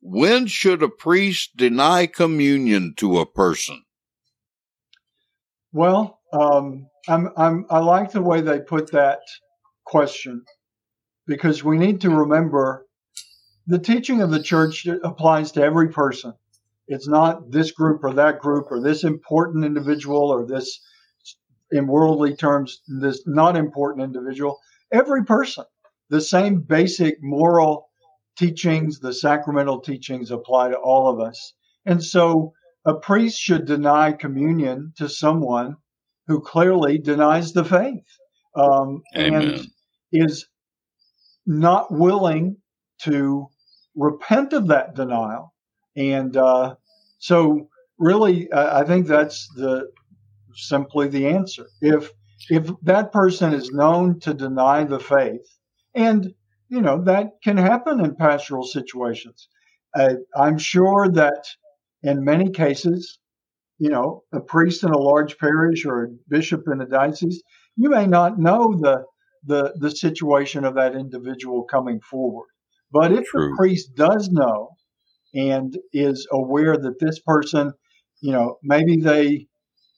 When 0.00 0.46
should 0.46 0.82
a 0.82 0.88
priest 0.88 1.56
deny 1.56 2.06
communion 2.06 2.94
to 2.96 3.18
a 3.18 3.26
person? 3.26 3.82
Well, 5.72 6.20
um, 6.32 6.88
I'm, 7.08 7.30
I'm, 7.36 7.66
I 7.70 7.80
like 7.80 8.12
the 8.12 8.22
way 8.22 8.40
they 8.40 8.60
put 8.60 8.92
that 8.92 9.20
question 9.84 10.44
because 11.26 11.62
we 11.62 11.78
need 11.78 12.00
to 12.00 12.10
remember 12.10 12.86
the 13.66 13.78
teaching 13.78 14.20
of 14.20 14.30
the 14.30 14.42
church 14.42 14.86
applies 14.86 15.52
to 15.52 15.62
every 15.62 15.88
person. 15.88 16.34
It's 16.90 17.06
not 17.06 17.52
this 17.52 17.70
group 17.70 18.02
or 18.02 18.12
that 18.14 18.40
group 18.40 18.66
or 18.68 18.80
this 18.80 19.04
important 19.04 19.64
individual 19.64 20.28
or 20.28 20.44
this, 20.44 20.80
in 21.70 21.86
worldly 21.86 22.34
terms, 22.34 22.82
this 22.88 23.22
not 23.28 23.56
important 23.56 24.02
individual. 24.04 24.58
Every 24.92 25.24
person, 25.24 25.64
the 26.08 26.20
same 26.20 26.62
basic 26.62 27.22
moral 27.22 27.88
teachings, 28.36 28.98
the 28.98 29.12
sacramental 29.12 29.80
teachings 29.80 30.32
apply 30.32 30.70
to 30.70 30.76
all 30.78 31.08
of 31.08 31.20
us. 31.20 31.52
And 31.86 32.02
so 32.02 32.54
a 32.84 32.94
priest 32.94 33.38
should 33.38 33.66
deny 33.66 34.10
communion 34.10 34.92
to 34.96 35.08
someone 35.08 35.76
who 36.26 36.40
clearly 36.40 36.98
denies 36.98 37.52
the 37.52 37.64
faith 37.64 38.04
um, 38.56 39.02
and 39.14 39.64
is 40.12 40.48
not 41.46 41.92
willing 41.92 42.56
to 43.02 43.46
repent 43.94 44.52
of 44.54 44.66
that 44.68 44.96
denial 44.96 45.54
and 45.96 46.36
uh, 46.36 46.74
so, 47.20 47.68
really, 47.98 48.50
uh, 48.50 48.80
I 48.80 48.84
think 48.84 49.06
that's 49.06 49.46
the 49.54 49.90
simply 50.54 51.06
the 51.06 51.26
answer. 51.28 51.66
If 51.82 52.10
if 52.48 52.70
that 52.82 53.12
person 53.12 53.52
is 53.52 53.70
known 53.70 54.18
to 54.20 54.32
deny 54.32 54.84
the 54.84 54.98
faith, 54.98 55.46
and 55.94 56.34
you 56.68 56.80
know 56.80 57.04
that 57.04 57.32
can 57.44 57.58
happen 57.58 58.02
in 58.02 58.16
pastoral 58.16 58.64
situations, 58.64 59.48
uh, 59.94 60.14
I'm 60.34 60.56
sure 60.56 61.08
that 61.10 61.44
in 62.02 62.24
many 62.24 62.50
cases, 62.50 63.18
you 63.78 63.90
know, 63.90 64.22
a 64.32 64.40
priest 64.40 64.82
in 64.82 64.90
a 64.90 64.98
large 64.98 65.36
parish 65.36 65.84
or 65.84 66.04
a 66.04 66.08
bishop 66.28 66.64
in 66.72 66.80
a 66.80 66.86
diocese, 66.86 67.42
you 67.76 67.90
may 67.90 68.06
not 68.06 68.38
know 68.38 68.74
the 68.80 69.04
the 69.44 69.74
the 69.76 69.90
situation 69.90 70.64
of 70.64 70.74
that 70.76 70.94
individual 70.96 71.64
coming 71.64 72.00
forward. 72.00 72.48
But 72.90 73.12
if 73.12 73.26
True. 73.26 73.50
the 73.50 73.56
priest 73.58 73.94
does 73.94 74.30
know 74.30 74.70
and 75.34 75.76
is 75.92 76.26
aware 76.30 76.76
that 76.76 76.98
this 76.98 77.20
person, 77.20 77.72
you 78.20 78.32
know, 78.32 78.58
maybe 78.62 78.96
they 78.96 79.46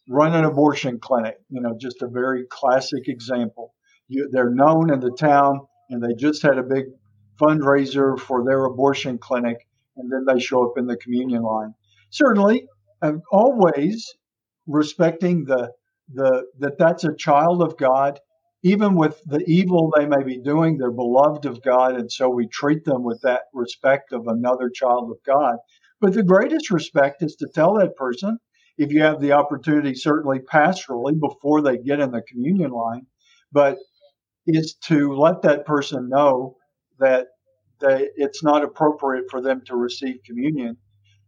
run 0.09 0.35
an 0.35 0.45
abortion 0.45 0.99
clinic, 0.99 1.37
you 1.49 1.61
know, 1.61 1.75
just 1.81 2.03
a 2.03 2.09
very 2.09 2.45
classic 2.51 3.09
example. 3.09 3.75
You, 4.09 4.29
they're 4.31 4.51
known 4.51 4.93
in 4.93 5.01
the 5.01 5.17
town 5.19 5.61
and 5.91 6.03
they 6.03 6.15
just 6.15 6.43
had 6.43 6.59
a 6.59 6.63
big 6.63 6.85
fundraiser 7.41 8.19
for 8.19 8.45
their 8.45 8.65
abortion 8.65 9.19
clinic 9.19 9.57
and 9.97 10.11
then 10.11 10.25
they 10.27 10.41
show 10.41 10.69
up 10.69 10.79
in 10.79 10.87
the 10.87 10.97
communion 10.97 11.43
line. 11.43 11.75
Certainly, 12.11 12.67
I'm 13.01 13.23
always 13.31 14.13
respecting 14.67 15.45
the 15.45 15.73
the 16.15 16.45
that 16.59 16.79
that's 16.79 17.05
a 17.05 17.15
child 17.15 17.63
of 17.63 17.77
God 17.77 18.21
even 18.63 18.95
with 18.95 19.21
the 19.27 19.43
evil 19.47 19.93
they 19.97 20.07
may 20.07 20.23
be 20.23 20.39
doing, 20.39 20.79
they're 20.79 20.91
beloved 20.91 21.47
of 21.47 21.63
God, 21.63 21.97
and 21.97 22.11
so 22.11 22.29
we 22.29 22.47
treat 22.47 22.85
them 22.85 23.03
with 23.03 23.21
that 23.23 23.43
respect 23.53 24.13
of 24.13 24.27
another 24.27 24.71
child 24.71 25.11
of 25.11 25.19
God. 25.27 25.57
But 26.01 26.15
the 26.15 26.23
greatest 26.23 26.71
respect 26.71 27.23
is 27.23 27.37
to 27.37 27.49
tell 27.53 27.75
that 27.75 27.97
person, 27.97 28.39
if 28.79 28.93
you 28.93 29.03
have 29.03 29.21
the 29.21 29.33
opportunity, 29.33 29.95
certainly 29.95 30.39
pastorally, 30.41 31.19
before 31.19 31.61
they 31.61 31.79
get 31.79 32.01
in 32.01 32.11
the 32.11 32.23
communion 32.23 32.71
line, 32.71 33.07
but 33.51 33.79
is 34.47 34.75
to 34.85 35.13
let 35.13 35.43
that 35.43 35.67
person 35.67 36.09
know 36.09 36.57
that 36.99 37.29
they, 37.81 38.09
it's 38.17 38.43
not 38.43 38.65
appropriate 38.65 39.25
for 39.31 39.41
them 39.41 39.63
to 39.67 39.77
receive 39.77 40.17
communion. 40.25 40.77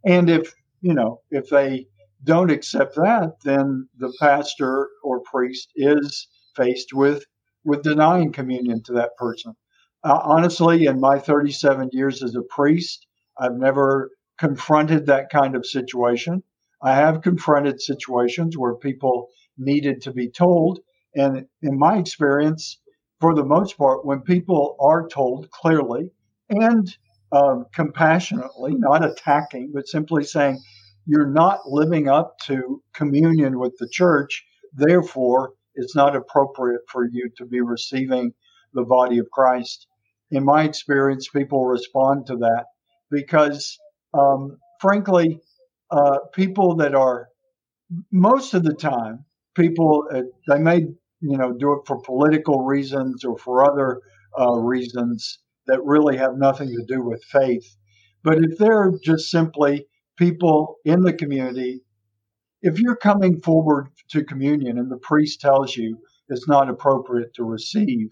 And 0.05 0.31
if, 0.31 0.55
you 0.81 0.95
know, 0.95 1.21
if 1.31 1.49
they 1.49 1.87
don't 2.23 2.51
accept 2.51 2.95
that, 2.97 3.35
then 3.45 3.89
the 3.99 4.13
pastor 4.21 4.89
or 5.03 5.21
priest 5.21 5.69
is 5.77 6.29
faced 6.57 6.93
with 6.93 7.25
with 7.65 7.83
denying 7.83 8.33
communion 8.33 8.83
to 8.83 8.93
that 8.93 9.17
person. 9.17 9.55
Uh, 10.03 10.21
honestly, 10.23 10.85
in 10.85 11.01
my 11.01 11.19
37 11.19 11.89
years 11.93 12.23
as 12.23 12.35
a 12.35 12.43
priest, 12.43 13.07
I've 13.39 13.57
never 13.57 14.11
confronted 14.39 15.07
that 15.07 15.31
kind 15.31 15.57
of 15.57 15.65
situation. 15.65 16.43
I 16.83 16.95
have 16.95 17.23
confronted 17.23 17.81
situations 17.81 18.59
where 18.59 18.75
people 18.75 19.29
needed 19.57 20.03
to 20.03 20.13
be 20.13 20.29
told. 20.29 20.81
And 21.15 21.47
in 21.63 21.79
my 21.79 21.97
experience, 21.97 22.79
for 23.21 23.35
the 23.35 23.45
most 23.45 23.79
part, 23.79 24.05
when 24.05 24.21
people 24.21 24.77
are 24.81 25.09
told 25.09 25.51
clearly 25.51 26.11
and 26.51 26.95
um, 27.33 27.65
compassionately, 27.75 28.75
not 28.75 29.05
attacking, 29.05 29.73
but 29.73 29.89
simply 29.89 30.25
saying, 30.25 30.61
you're 31.07 31.31
not 31.31 31.61
living 31.67 32.09
up 32.09 32.39
to 32.41 32.83
communion 32.93 33.59
with 33.59 33.77
the 33.79 33.89
church, 33.89 34.45
therefore, 34.73 35.53
it's 35.75 35.97
not 35.97 36.17
appropriate 36.17 36.83
for 36.89 37.05
you 37.05 37.31
to 37.39 37.47
be 37.47 37.61
receiving 37.61 38.33
the 38.73 38.85
body 38.85 39.19
of 39.19 39.31
Christ. 39.31 39.87
In 40.31 40.45
my 40.45 40.65
experience, 40.65 41.29
people 41.29 41.67
respond 41.67 42.27
to 42.27 42.37
that 42.37 42.67
because, 43.11 43.79
um, 44.15 44.59
frankly, 44.81 45.41
uh, 45.91 46.19
people 46.33 46.77
that 46.77 46.95
are 46.95 47.29
most 48.11 48.55
of 48.55 48.65
the 48.65 48.75
time, 48.75 49.25
people 49.55 50.05
uh, 50.13 50.23
they 50.49 50.59
may 50.59 50.79
you 51.21 51.39
know 51.39 51.53
do 51.53 51.75
it 51.75 51.87
for 51.87 52.01
political 52.03 52.65
reasons 52.65 53.25
or 53.25 53.39
for 53.39 53.65
other 53.71 54.01
uh, 54.39 54.55
reasons 54.55 55.39
that 55.67 55.85
really 55.85 56.17
have 56.17 56.37
nothing 56.37 56.69
to 56.69 56.85
do 56.87 57.03
with 57.03 57.23
faith. 57.25 57.67
But 58.23 58.39
if 58.39 58.59
they're 58.59 58.93
just 59.05 59.31
simply 59.31 59.87
people 60.19 60.77
in 60.85 61.03
the 61.03 61.13
community, 61.13 61.83
if 62.65 62.81
you're 62.81 62.97
coming 62.97 63.39
forward 63.43 63.91
to 64.09 64.25
communion 64.25 64.79
and 64.79 64.91
the 64.91 64.97
priest 64.97 65.39
tells 65.39 65.77
you 65.77 65.99
it's 66.29 66.49
not 66.49 66.71
appropriate 66.71 67.35
to 67.35 67.45
receive, 67.45 68.09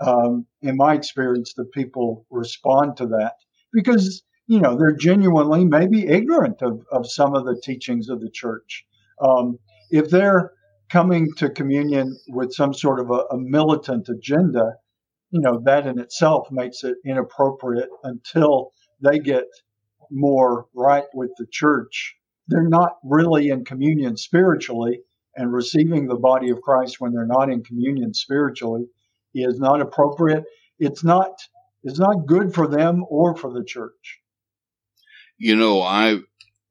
um, 0.00 0.46
in 0.60 0.76
my 0.76 0.92
experience, 0.92 1.54
the 1.54 1.64
people 1.64 2.26
respond 2.30 2.98
to 2.98 3.06
that 3.06 3.36
because 3.72 4.22
you 4.46 4.60
know 4.60 4.76
they're 4.76 4.94
genuinely 4.94 5.64
maybe 5.64 6.06
ignorant 6.06 6.60
of, 6.60 6.84
of 6.92 7.10
some 7.10 7.34
of 7.34 7.46
the 7.46 7.58
teachings 7.64 8.10
of 8.10 8.20
the 8.20 8.28
church. 8.28 8.84
Um, 9.22 9.58
if 9.90 10.10
they're 10.10 10.52
coming 10.90 11.32
to 11.38 11.48
communion 11.48 12.18
with 12.28 12.52
some 12.52 12.74
sort 12.74 13.00
of 13.00 13.10
a, 13.10 13.24
a 13.30 13.38
militant 13.38 14.06
agenda, 14.10 14.74
you 15.30 15.40
know 15.40 15.62
that 15.64 15.86
in 15.86 15.98
itself 15.98 16.48
makes 16.50 16.84
it 16.84 16.98
inappropriate 17.06 17.88
until 18.04 18.72
they 19.00 19.18
get 19.18 19.46
more 20.10 20.66
right 20.74 21.06
with 21.14 21.30
the 21.38 21.46
church. 21.50 22.16
They're 22.48 22.68
not 22.68 22.98
really 23.04 23.48
in 23.48 23.64
communion 23.64 24.16
spiritually, 24.16 25.00
and 25.36 25.52
receiving 25.52 26.06
the 26.06 26.16
body 26.16 26.50
of 26.50 26.60
Christ 26.60 26.96
when 26.98 27.12
they're 27.12 27.26
not 27.26 27.50
in 27.50 27.62
communion 27.62 28.12
spiritually 28.14 28.86
is 29.34 29.58
not 29.58 29.80
appropriate. 29.80 30.44
It's 30.78 31.04
not 31.04 31.30
it's 31.82 31.98
not 31.98 32.26
good 32.26 32.54
for 32.54 32.68
them 32.68 33.04
or 33.08 33.36
for 33.36 33.52
the 33.52 33.64
church. 33.64 34.20
You 35.38 35.56
know, 35.56 35.82
I 35.82 36.18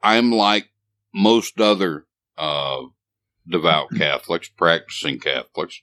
I'm 0.02 0.32
like 0.32 0.70
most 1.14 1.60
other 1.60 2.06
uh, 2.38 2.82
devout 3.48 3.90
Catholics, 3.98 4.50
practicing 4.50 5.20
Catholics, 5.20 5.82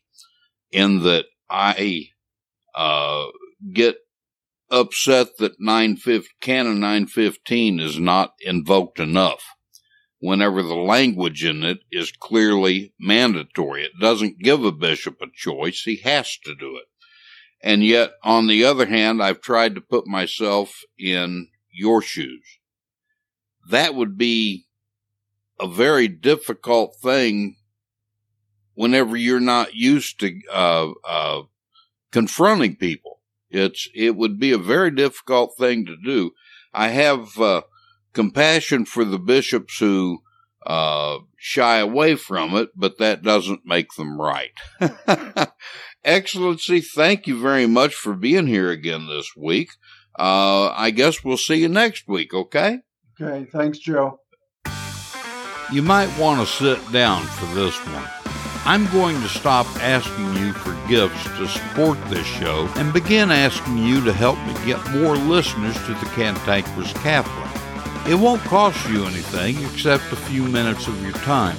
in 0.71 1.03
that 1.03 1.27
I 1.51 2.09
uh, 2.75 3.27
get 3.73 3.97
upset 4.71 5.29
that 5.39 5.59
950, 5.59 6.29
Canon 6.41 6.81
915 6.81 7.81
is 7.81 7.99
not 7.99 8.35
invoked 8.41 9.01
enough 9.01 9.43
whenever 10.21 10.63
the 10.63 10.75
language 10.75 11.45
in 11.45 11.63
it 11.63 11.79
is 11.91 12.11
clearly 12.13 12.93
mandatory. 12.99 13.85
It 13.85 13.93
doesn't 14.01 14.41
give 14.41 14.65
a 14.65 14.73
bishop 14.73 15.21
a 15.21 15.27
choice. 15.33 15.83
He 15.83 15.97
has 15.97 16.37
to 16.39 16.55
do 16.55 16.77
it. 16.77 16.85
And 17.63 17.85
yet, 17.85 18.13
on 18.23 18.47
the 18.47 18.65
other 18.65 18.87
hand, 18.87 19.23
I've 19.23 19.41
tried 19.41 19.75
to 19.75 19.81
put 19.81 20.07
myself 20.07 20.83
in 20.99 21.49
your 21.73 22.03
shoes. 22.03 22.45
That 23.69 23.95
would 23.95 24.17
be 24.17 24.67
a 25.61 25.67
very 25.69 26.09
difficult 26.09 26.97
thing 27.03 27.57
whenever 28.75 29.17
you're 29.17 29.41
not 29.41 29.75
used 29.75 30.21
to 30.21 30.41
uh, 30.53 30.93
uh, 31.05 31.43
confronting 32.13 32.77
people. 32.77 33.21
It's 33.51 33.89
it 33.95 34.15
would 34.15 34.39
be 34.39 34.53
a 34.53 34.59
very 34.59 34.91
difficult 34.91 35.57
thing 35.59 35.87
to 35.87 35.97
do. 35.97 36.33
I 36.73 36.89
have 36.89 37.39
uh, 37.39 37.63
compassion 38.19 38.85
for 38.85 39.05
the 39.05 39.19
bishops 39.19 39.79
who 39.79 40.19
uh, 40.67 41.19
shy 41.37 41.79
away 41.79 42.17
from 42.17 42.57
it, 42.57 42.69
but 42.75 42.99
that 42.99 43.23
doesn't 43.23 43.61
make 43.65 43.93
them 43.93 44.21
right. 44.21 44.51
Excellency, 46.05 46.81
thank 46.81 47.29
you 47.29 47.41
very 47.41 47.69
much 47.69 47.95
for 47.95 48.15
being 48.15 48.49
here 48.49 48.73
again 48.73 49.07
this 49.07 49.37
week. 49.37 49.69
Uh, 50.19 50.71
I 50.71 50.91
guess 50.91 51.23
we'll 51.23 51.37
see 51.37 51.61
you 51.61 51.69
next 51.69 52.09
week, 52.09 52.35
okay? 52.35 52.81
Okay, 53.23 53.49
thanks, 53.53 53.79
Joe. 53.79 54.19
You 55.73 55.83
might 55.83 56.13
want 56.19 56.41
to 56.41 56.53
sit 56.53 56.91
down 56.91 57.23
for 57.23 57.47
this 57.55 57.77
one. 57.87 58.09
I'm 58.65 58.91
going 58.91 59.21
to 59.21 59.29
stop 59.29 59.67
asking 59.77 60.35
you 60.35 60.53
for 60.55 60.77
gifts 60.89 61.23
to 61.39 61.47
support 61.47 61.99
this 62.11 62.27
show 62.27 62.69
and 62.75 62.93
begin 62.93 63.31
asking 63.31 63.79
you 63.79 64.05
to 64.05 64.13
help 64.13 64.39
me 64.45 64.55
get 64.67 64.85
more 64.91 65.17
listeners 65.17 65.77
to 65.87 65.95
the 65.95 66.11
Cantankerous 66.17 66.93
Catholic. 66.95 67.48
It 68.09 68.15
won't 68.15 68.43
cost 68.43 68.89
you 68.89 69.05
anything 69.05 69.63
except 69.65 70.13
a 70.13 70.17
few 70.17 70.43
minutes 70.43 70.89
of 70.89 71.03
your 71.03 71.13
time. 71.13 71.57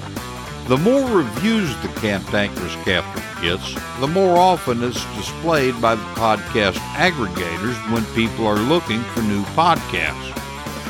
The 0.68 0.78
more 0.78 1.10
reviews 1.10 1.70
the 1.82 1.88
Cantankerous 2.00 2.76
Catholic 2.84 3.24
gets, 3.42 3.76
the 4.00 4.08
more 4.08 4.38
often 4.38 4.84
it's 4.84 5.04
displayed 5.16 5.80
by 5.82 5.96
the 5.96 6.10
podcast 6.16 6.78
aggregators 6.96 7.78
when 7.92 8.06
people 8.16 8.48
are 8.48 8.58
looking 8.58 9.02
for 9.14 9.22
new 9.22 9.44
podcasts. 9.56 10.36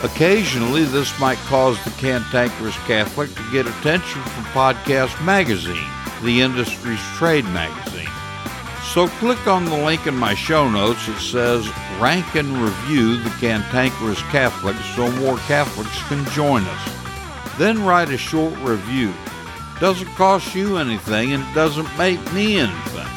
Occasionally, 0.03 0.85
this 0.85 1.17
might 1.19 1.37
cause 1.39 1.81
the 1.83 1.91
Cantankerous 1.91 2.77
Catholic 2.87 3.33
to 3.35 3.51
get 3.51 3.67
attention 3.67 4.21
from 4.21 4.43
Podcast 4.45 5.23
Magazine 5.25 5.87
the 6.23 6.41
industry's 6.41 6.99
trade 7.15 7.45
magazine. 7.45 7.98
So 8.93 9.07
click 9.07 9.45
on 9.45 9.65
the 9.65 9.77
link 9.77 10.07
in 10.07 10.15
my 10.15 10.33
show 10.33 10.67
notes 10.67 11.05
that 11.05 11.19
says 11.21 11.67
Rank 12.01 12.33
and 12.33 12.51
Review 12.57 13.17
the 13.17 13.29
Cantankerous 13.39 14.19
Catholic 14.31 14.75
so 14.95 15.11
more 15.21 15.37
Catholics 15.37 16.01
can 16.07 16.25
join 16.31 16.63
us. 16.63 17.57
Then 17.59 17.85
write 17.85 18.09
a 18.09 18.17
short 18.17 18.57
review. 18.61 19.13
Doesn't 19.79 20.07
cost 20.15 20.55
you 20.55 20.77
anything 20.77 21.33
and 21.33 21.43
it 21.43 21.53
doesn't 21.53 21.95
make 21.99 22.19
me 22.33 22.57
anything. 22.57 23.07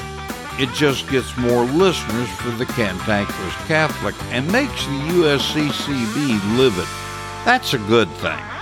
It 0.60 0.70
just 0.74 1.08
gets 1.08 1.34
more 1.38 1.64
listeners 1.64 2.28
for 2.32 2.50
the 2.50 2.66
Cantankerous 2.66 3.54
Catholic 3.66 4.14
and 4.24 4.52
makes 4.52 4.84
the 4.84 5.00
USCCB 5.22 6.58
livid. 6.58 6.86
That's 7.46 7.72
a 7.72 7.78
good 7.78 8.10
thing. 8.16 8.61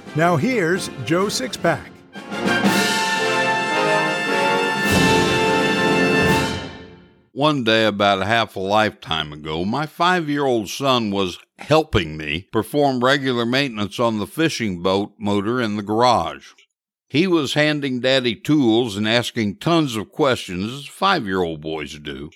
now 0.15 0.35
here's 0.35 0.89
Joe 1.05 1.25
Sixpack. 1.25 1.87
One 7.33 7.63
day, 7.63 7.85
about 7.85 8.25
half 8.25 8.55
a 8.55 8.59
lifetime 8.59 9.31
ago, 9.31 9.63
my 9.63 9.85
five 9.85 10.29
year 10.29 10.45
old 10.45 10.69
son 10.69 11.11
was 11.11 11.39
helping 11.59 12.17
me 12.17 12.47
perform 12.51 13.03
regular 13.03 13.45
maintenance 13.45 13.99
on 13.99 14.19
the 14.19 14.27
fishing 14.27 14.83
boat 14.83 15.13
motor 15.17 15.61
in 15.61 15.77
the 15.77 15.81
garage. 15.81 16.49
He 17.07 17.27
was 17.27 17.53
handing 17.53 17.99
Daddy 17.99 18.35
tools 18.35 18.95
and 18.95 19.07
asking 19.07 19.57
tons 19.57 19.95
of 19.95 20.11
questions, 20.11 20.71
as 20.71 20.85
five 20.85 21.25
year 21.25 21.41
old 21.41 21.61
boys 21.61 21.97
do. 21.99 22.31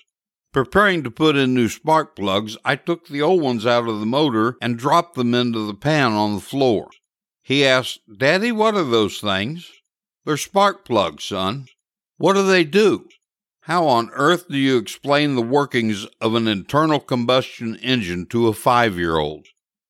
Preparing 0.53 1.03
to 1.03 1.11
put 1.11 1.36
in 1.36 1.53
new 1.53 1.67
spark 1.67 2.15
plugs, 2.15 2.55
I 2.63 2.78
took 2.78 3.07
the 3.07 3.21
old 3.21 3.41
ones 3.41 3.65
out 3.65 3.89
of 3.89 3.99
the 3.99 4.05
motor 4.05 4.55
and 4.61 4.78
dropped 4.78 5.15
them 5.15 5.36
into 5.36 5.67
the 5.67 5.73
pan 5.73 6.13
on 6.13 6.36
the 6.36 6.41
floor. 6.41 6.89
He 7.46 7.64
asked, 7.64 8.00
Daddy, 8.18 8.52
what 8.52 8.74
are 8.74 8.84
those 8.84 9.20
things? 9.20 9.72
They're 10.26 10.36
spark 10.36 10.84
plugs, 10.84 11.26
son. 11.26 11.68
What 12.18 12.34
do 12.34 12.43
they 12.43 12.64
do? 12.64 13.08
How 13.62 13.86
on 13.86 14.10
earth 14.14 14.48
do 14.50 14.58
you 14.58 14.78
explain 14.78 15.36
the 15.36 15.43
workings 15.43 16.08
of 16.20 16.34
an 16.34 16.48
internal 16.48 17.00
combustion 17.00 17.76
engine 17.84 18.26
to 18.32 18.48
a 18.48 18.54
five 18.54 18.98
year 18.98 19.18
old? 19.18 19.46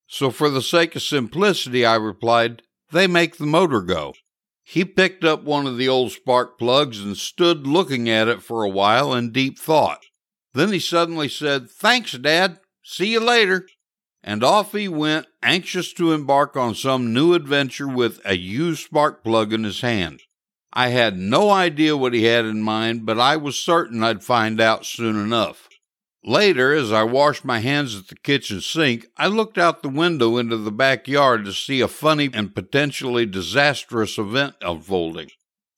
So, 0.06 0.32
for 0.32 0.50
the 0.50 0.62
sake 0.62 0.98
of 0.98 1.02
simplicity, 1.02 1.86
I 1.86 1.96
replied, 1.96 2.62
they 2.92 3.08
make 3.08 3.38
the 3.38 3.46
motor 3.46 3.80
go. 3.80 4.16
He 4.62 4.84
picked 4.84 5.24
up 5.24 5.44
one 5.44 5.66
of 5.66 5.78
the 5.78 5.88
old 5.88 6.12
spark 6.12 6.60
plugs 6.60 7.00
and 7.00 7.16
stood 7.16 7.66
looking 7.66 8.10
at 8.10 8.28
it 8.28 8.44
for 8.44 8.64
a 8.64 8.70
while 8.70 9.14
in 9.14 9.32
deep 9.32 9.58
thought. 9.58 10.04
Then 10.54 10.74
he 10.74 10.80
suddenly 10.80 11.30
said, 11.30 11.70
Thanks, 11.70 12.12
Dad. 12.12 12.60
See 12.84 13.14
you 13.14 13.22
later. 13.22 13.66
And 14.28 14.44
off 14.44 14.72
he 14.72 14.88
went, 14.88 15.28
anxious 15.44 15.94
to 15.94 16.12
embark 16.12 16.58
on 16.58 16.74
some 16.74 17.14
new 17.14 17.36
adventure 17.36 17.88
with 17.88 18.20
a 18.26 18.36
used 18.36 18.84
spark 18.84 19.24
plug 19.24 19.54
in 19.54 19.64
his 19.64 19.82
hand. 19.82 20.24
I 20.74 20.90
had 20.90 21.16
no 21.16 21.52
idea 21.52 21.96
what 21.96 22.16
he 22.16 22.24
had 22.24 22.44
in 22.44 22.64
mind, 22.64 23.06
but 23.06 23.20
I 23.20 23.38
was 23.38 23.56
certain 23.56 24.04
I'd 24.04 24.24
find 24.24 24.60
out 24.60 24.84
soon 24.84 25.16
enough. 25.16 25.70
Later, 26.24 26.74
as 26.74 26.92
I 26.92 27.04
washed 27.04 27.46
my 27.46 27.60
hands 27.60 27.96
at 27.96 28.08
the 28.08 28.16
kitchen 28.16 28.62
sink, 28.62 29.06
I 29.16 29.28
looked 29.28 29.60
out 29.60 29.84
the 29.84 29.90
window 29.90 30.38
into 30.38 30.58
the 30.58 30.72
backyard 30.72 31.46
to 31.46 31.54
see 31.54 31.80
a 31.82 31.88
funny 31.88 32.32
and 32.34 32.56
potentially 32.56 33.28
disastrous 33.28 34.18
event 34.18 34.56
unfolding. 34.60 35.30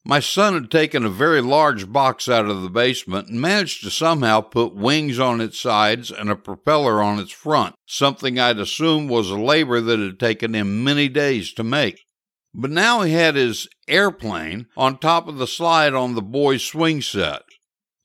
My 0.09 0.21
son 0.21 0.53
had 0.53 0.71
taken 0.71 1.03
a 1.03 1.09
very 1.09 1.41
large 1.41 1.91
box 1.91 2.29
out 2.29 2.45
of 2.45 2.61
the 2.61 2.69
basement 2.69 3.27
and 3.27 3.41
managed 3.41 3.83
to 3.83 3.91
somehow 3.91 4.39
put 4.39 4.73
wings 4.73 5.19
on 5.19 5.41
its 5.41 5.59
sides 5.59 6.11
and 6.11 6.29
a 6.29 6.35
propeller 6.37 7.03
on 7.03 7.19
its 7.19 7.33
front, 7.33 7.75
something 7.85 8.39
I'd 8.39 8.57
assumed 8.57 9.09
was 9.09 9.29
a 9.29 9.35
labor 9.35 9.81
that 9.81 9.99
had 9.99 10.17
taken 10.17 10.55
him 10.55 10.81
many 10.81 11.09
days 11.09 11.51
to 11.55 11.63
make. 11.65 12.05
But 12.53 12.71
now 12.71 13.01
he 13.01 13.11
had 13.11 13.35
his 13.35 13.67
airplane 13.89 14.67
on 14.77 14.97
top 14.97 15.27
of 15.27 15.39
the 15.39 15.45
slide 15.45 15.93
on 15.93 16.15
the 16.15 16.21
boy's 16.21 16.63
swing 16.63 17.01
set. 17.01 17.41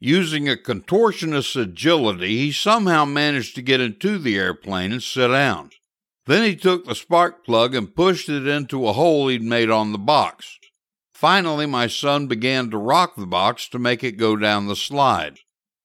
Using 0.01 0.49
a 0.49 0.57
contortionist's 0.57 1.55
agility, 1.55 2.37
he 2.39 2.51
somehow 2.51 3.05
managed 3.05 3.55
to 3.55 3.63
get 3.63 3.81
into 3.81 4.19
the 4.19 4.37
airplane 4.37 4.91
and 4.91 5.05
sit 5.05 5.29
down. 5.29 5.71
Then 6.27 6.43
he 6.43 6.57
took 6.57 6.85
the 6.85 6.97
spark 6.97 7.47
plug 7.47 7.77
and 7.77 7.95
pushed 7.95 8.29
it 8.29 8.49
into 8.49 8.89
a 8.89 8.93
hole 8.93 9.29
he'd 9.29 9.45
made 9.45 9.71
on 9.71 9.93
the 9.93 9.99
box. 9.99 10.59
Finally, 11.23 11.67
my 11.67 11.87
son 11.87 12.27
began 12.27 12.69
to 12.69 12.77
rock 12.77 13.15
the 13.15 13.29
box 13.29 13.69
to 13.69 13.79
make 13.79 14.03
it 14.03 14.17
go 14.17 14.35
down 14.35 14.67
the 14.67 14.75
slide. 14.75 15.39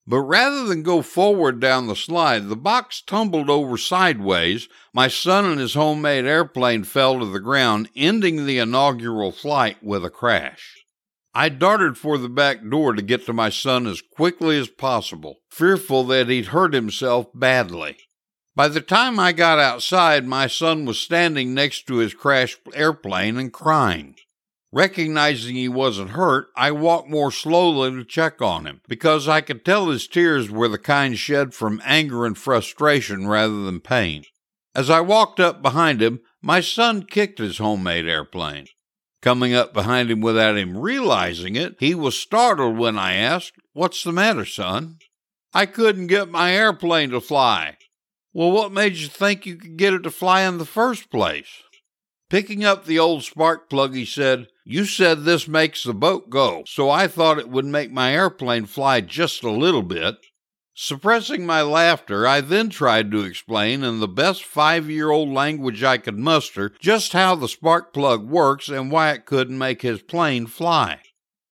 But 0.04 0.22
rather 0.22 0.64
than 0.64 0.82
go 0.82 1.00
forward 1.00 1.60
down 1.60 1.86
the 1.86 1.94
slide, 1.94 2.48
the 2.48 2.56
box 2.56 3.00
tumbled 3.00 3.48
over 3.48 3.76
sideways. 3.76 4.68
My 4.92 5.06
son 5.06 5.44
and 5.44 5.60
his 5.60 5.74
homemade 5.74 6.24
airplane 6.24 6.82
fell 6.82 7.20
to 7.20 7.24
the 7.24 7.38
ground, 7.38 7.88
ending 7.94 8.46
the 8.46 8.58
inaugural 8.58 9.30
flight 9.30 9.80
with 9.80 10.04
a 10.04 10.10
crash. 10.10 10.84
I 11.32 11.50
darted 11.50 11.96
for 11.96 12.18
the 12.18 12.28
back 12.28 12.68
door 12.68 12.94
to 12.94 13.00
get 13.00 13.24
to 13.26 13.32
my 13.32 13.48
son 13.48 13.86
as 13.86 14.02
quickly 14.02 14.58
as 14.58 14.66
possible, 14.66 15.36
fearful 15.52 16.02
that 16.06 16.28
he'd 16.28 16.46
hurt 16.46 16.74
himself 16.74 17.28
badly. 17.32 17.96
By 18.56 18.66
the 18.66 18.80
time 18.80 19.20
I 19.20 19.30
got 19.30 19.60
outside, 19.60 20.26
my 20.26 20.48
son 20.48 20.84
was 20.84 20.98
standing 20.98 21.54
next 21.54 21.86
to 21.86 21.98
his 21.98 22.12
crashed 22.12 22.58
airplane 22.74 23.36
and 23.36 23.52
crying. 23.52 24.16
Recognizing 24.70 25.56
he 25.56 25.68
wasn't 25.68 26.10
hurt, 26.10 26.48
I 26.54 26.72
walked 26.72 27.08
more 27.08 27.32
slowly 27.32 27.90
to 27.90 28.04
check 28.04 28.42
on 28.42 28.66
him, 28.66 28.82
because 28.86 29.26
I 29.26 29.40
could 29.40 29.64
tell 29.64 29.88
his 29.88 30.06
tears 30.06 30.50
were 30.50 30.68
the 30.68 30.78
kind 30.78 31.18
shed 31.18 31.54
from 31.54 31.80
anger 31.84 32.26
and 32.26 32.36
frustration 32.36 33.26
rather 33.26 33.62
than 33.62 33.80
pain. 33.80 34.24
As 34.74 34.90
I 34.90 35.00
walked 35.00 35.40
up 35.40 35.62
behind 35.62 36.02
him, 36.02 36.20
my 36.42 36.60
son 36.60 37.04
kicked 37.04 37.38
his 37.38 37.58
homemade 37.58 38.06
airplane. 38.06 38.66
Coming 39.22 39.54
up 39.54 39.72
behind 39.72 40.10
him 40.10 40.20
without 40.20 40.56
him 40.56 40.76
realizing 40.76 41.56
it, 41.56 41.76
he 41.80 41.94
was 41.94 42.18
startled 42.18 42.76
when 42.78 42.98
I 42.98 43.14
asked, 43.14 43.54
What's 43.72 44.04
the 44.04 44.12
matter, 44.12 44.44
son? 44.44 44.98
I 45.52 45.66
couldn't 45.66 46.06
get 46.06 46.30
my 46.30 46.52
airplane 46.52 47.10
to 47.10 47.20
fly. 47.20 47.78
Well, 48.32 48.52
what 48.52 48.70
made 48.70 48.96
you 48.96 49.08
think 49.08 49.46
you 49.46 49.56
could 49.56 49.76
get 49.76 49.94
it 49.94 50.02
to 50.04 50.10
fly 50.10 50.42
in 50.42 50.58
the 50.58 50.66
first 50.66 51.10
place? 51.10 51.48
Picking 52.30 52.62
up 52.62 52.84
the 52.84 52.98
old 52.98 53.24
spark 53.24 53.70
plug, 53.70 53.94
he 53.94 54.04
said, 54.04 54.48
You 54.64 54.84
said 54.84 55.24
this 55.24 55.48
makes 55.48 55.82
the 55.82 55.94
boat 55.94 56.28
go, 56.28 56.62
so 56.66 56.90
I 56.90 57.08
thought 57.08 57.38
it 57.38 57.48
would 57.48 57.64
make 57.64 57.90
my 57.90 58.12
airplane 58.12 58.66
fly 58.66 59.00
just 59.00 59.42
a 59.42 59.50
little 59.50 59.82
bit. 59.82 60.16
Suppressing 60.74 61.44
my 61.44 61.62
laughter, 61.62 62.26
I 62.26 62.40
then 62.40 62.68
tried 62.68 63.10
to 63.10 63.24
explain 63.24 63.82
in 63.82 63.98
the 63.98 64.06
best 64.06 64.44
five 64.44 64.90
year 64.90 65.10
old 65.10 65.30
language 65.30 65.82
I 65.82 65.98
could 65.98 66.18
muster 66.18 66.72
just 66.78 67.14
how 67.14 67.34
the 67.34 67.48
spark 67.48 67.92
plug 67.94 68.28
works 68.28 68.68
and 68.68 68.92
why 68.92 69.12
it 69.12 69.24
couldn't 69.24 69.58
make 69.58 69.82
his 69.82 70.02
plane 70.02 70.46
fly. 70.46 71.00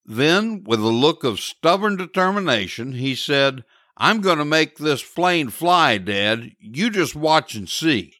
Then, 0.05 0.63
with 0.63 0.79
a 0.79 0.87
look 0.87 1.23
of 1.23 1.41
stubborn 1.41 1.97
determination, 1.97 2.93
he 2.93 3.15
said, 3.15 3.65
I'm 3.97 4.21
going 4.21 4.37
to 4.37 4.45
make 4.45 4.77
this 4.77 5.03
plane 5.03 5.49
fly, 5.49 5.97
Dad. 5.97 6.51
You 6.59 6.91
just 6.91 7.15
watch 7.15 7.55
and 7.55 7.67
see. 7.67 8.13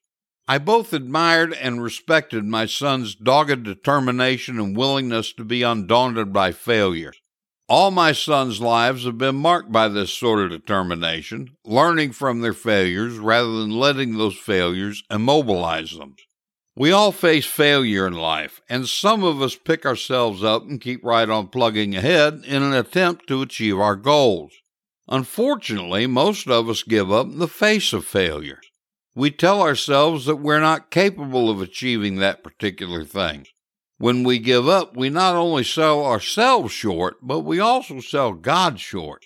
I 0.49 0.59
both 0.59 0.93
admired 0.93 1.53
and 1.53 1.83
respected 1.83 2.45
my 2.45 2.67
son's 2.67 3.15
dogged 3.15 3.63
determination 3.63 4.61
and 4.61 4.77
willingness 4.77 5.33
to 5.33 5.43
be 5.43 5.61
undaunted 5.61 6.31
by 6.31 6.53
failure. 6.53 7.11
All 7.67 7.91
my 7.91 8.13
sons' 8.13 8.61
lives 8.61 9.03
have 9.03 9.17
been 9.17 9.35
marked 9.35 9.73
by 9.73 9.89
this 9.89 10.13
sort 10.13 10.39
of 10.39 10.51
determination, 10.51 11.57
learning 11.65 12.13
from 12.13 12.39
their 12.39 12.53
failures 12.53 13.17
rather 13.17 13.59
than 13.59 13.71
letting 13.71 14.17
those 14.17 14.37
failures 14.37 15.03
immobilize 15.11 15.91
them. 15.91 16.15
We 16.77 16.93
all 16.93 17.11
face 17.11 17.45
failure 17.45 18.07
in 18.07 18.13
life, 18.13 18.61
and 18.69 18.87
some 18.87 19.25
of 19.25 19.41
us 19.41 19.57
pick 19.57 19.85
ourselves 19.85 20.45
up 20.45 20.63
and 20.63 20.79
keep 20.79 21.03
right 21.03 21.29
on 21.29 21.47
plugging 21.47 21.93
ahead 21.93 22.43
in 22.45 22.63
an 22.63 22.73
attempt 22.73 23.27
to 23.27 23.41
achieve 23.41 23.79
our 23.79 23.97
goals. 23.97 24.53
Unfortunately, 25.09 26.07
most 26.07 26.47
of 26.47 26.69
us 26.69 26.83
give 26.83 27.11
up 27.11 27.25
in 27.25 27.39
the 27.39 27.49
face 27.49 27.91
of 27.91 28.05
failure 28.05 28.61
we 29.17 29.31
tell 29.31 29.63
ourselves 29.63 30.25
that 30.27 30.35
we're 30.35 30.59
not 30.59 30.91
capable 30.91 31.49
of 31.49 31.59
achieving 31.59 32.17
that 32.17 32.43
particular 32.43 33.03
thing. 33.03 33.47
When 33.97 34.23
we 34.23 34.37
give 34.37 34.69
up, 34.69 34.95
we 34.95 35.09
not 35.09 35.33
only 35.33 35.63
sell 35.63 36.05
ourselves 36.05 36.71
short, 36.71 37.15
but 37.23 37.39
we 37.39 37.59
also 37.59 37.99
sell 37.99 38.33
God 38.33 38.79
short. 38.79 39.25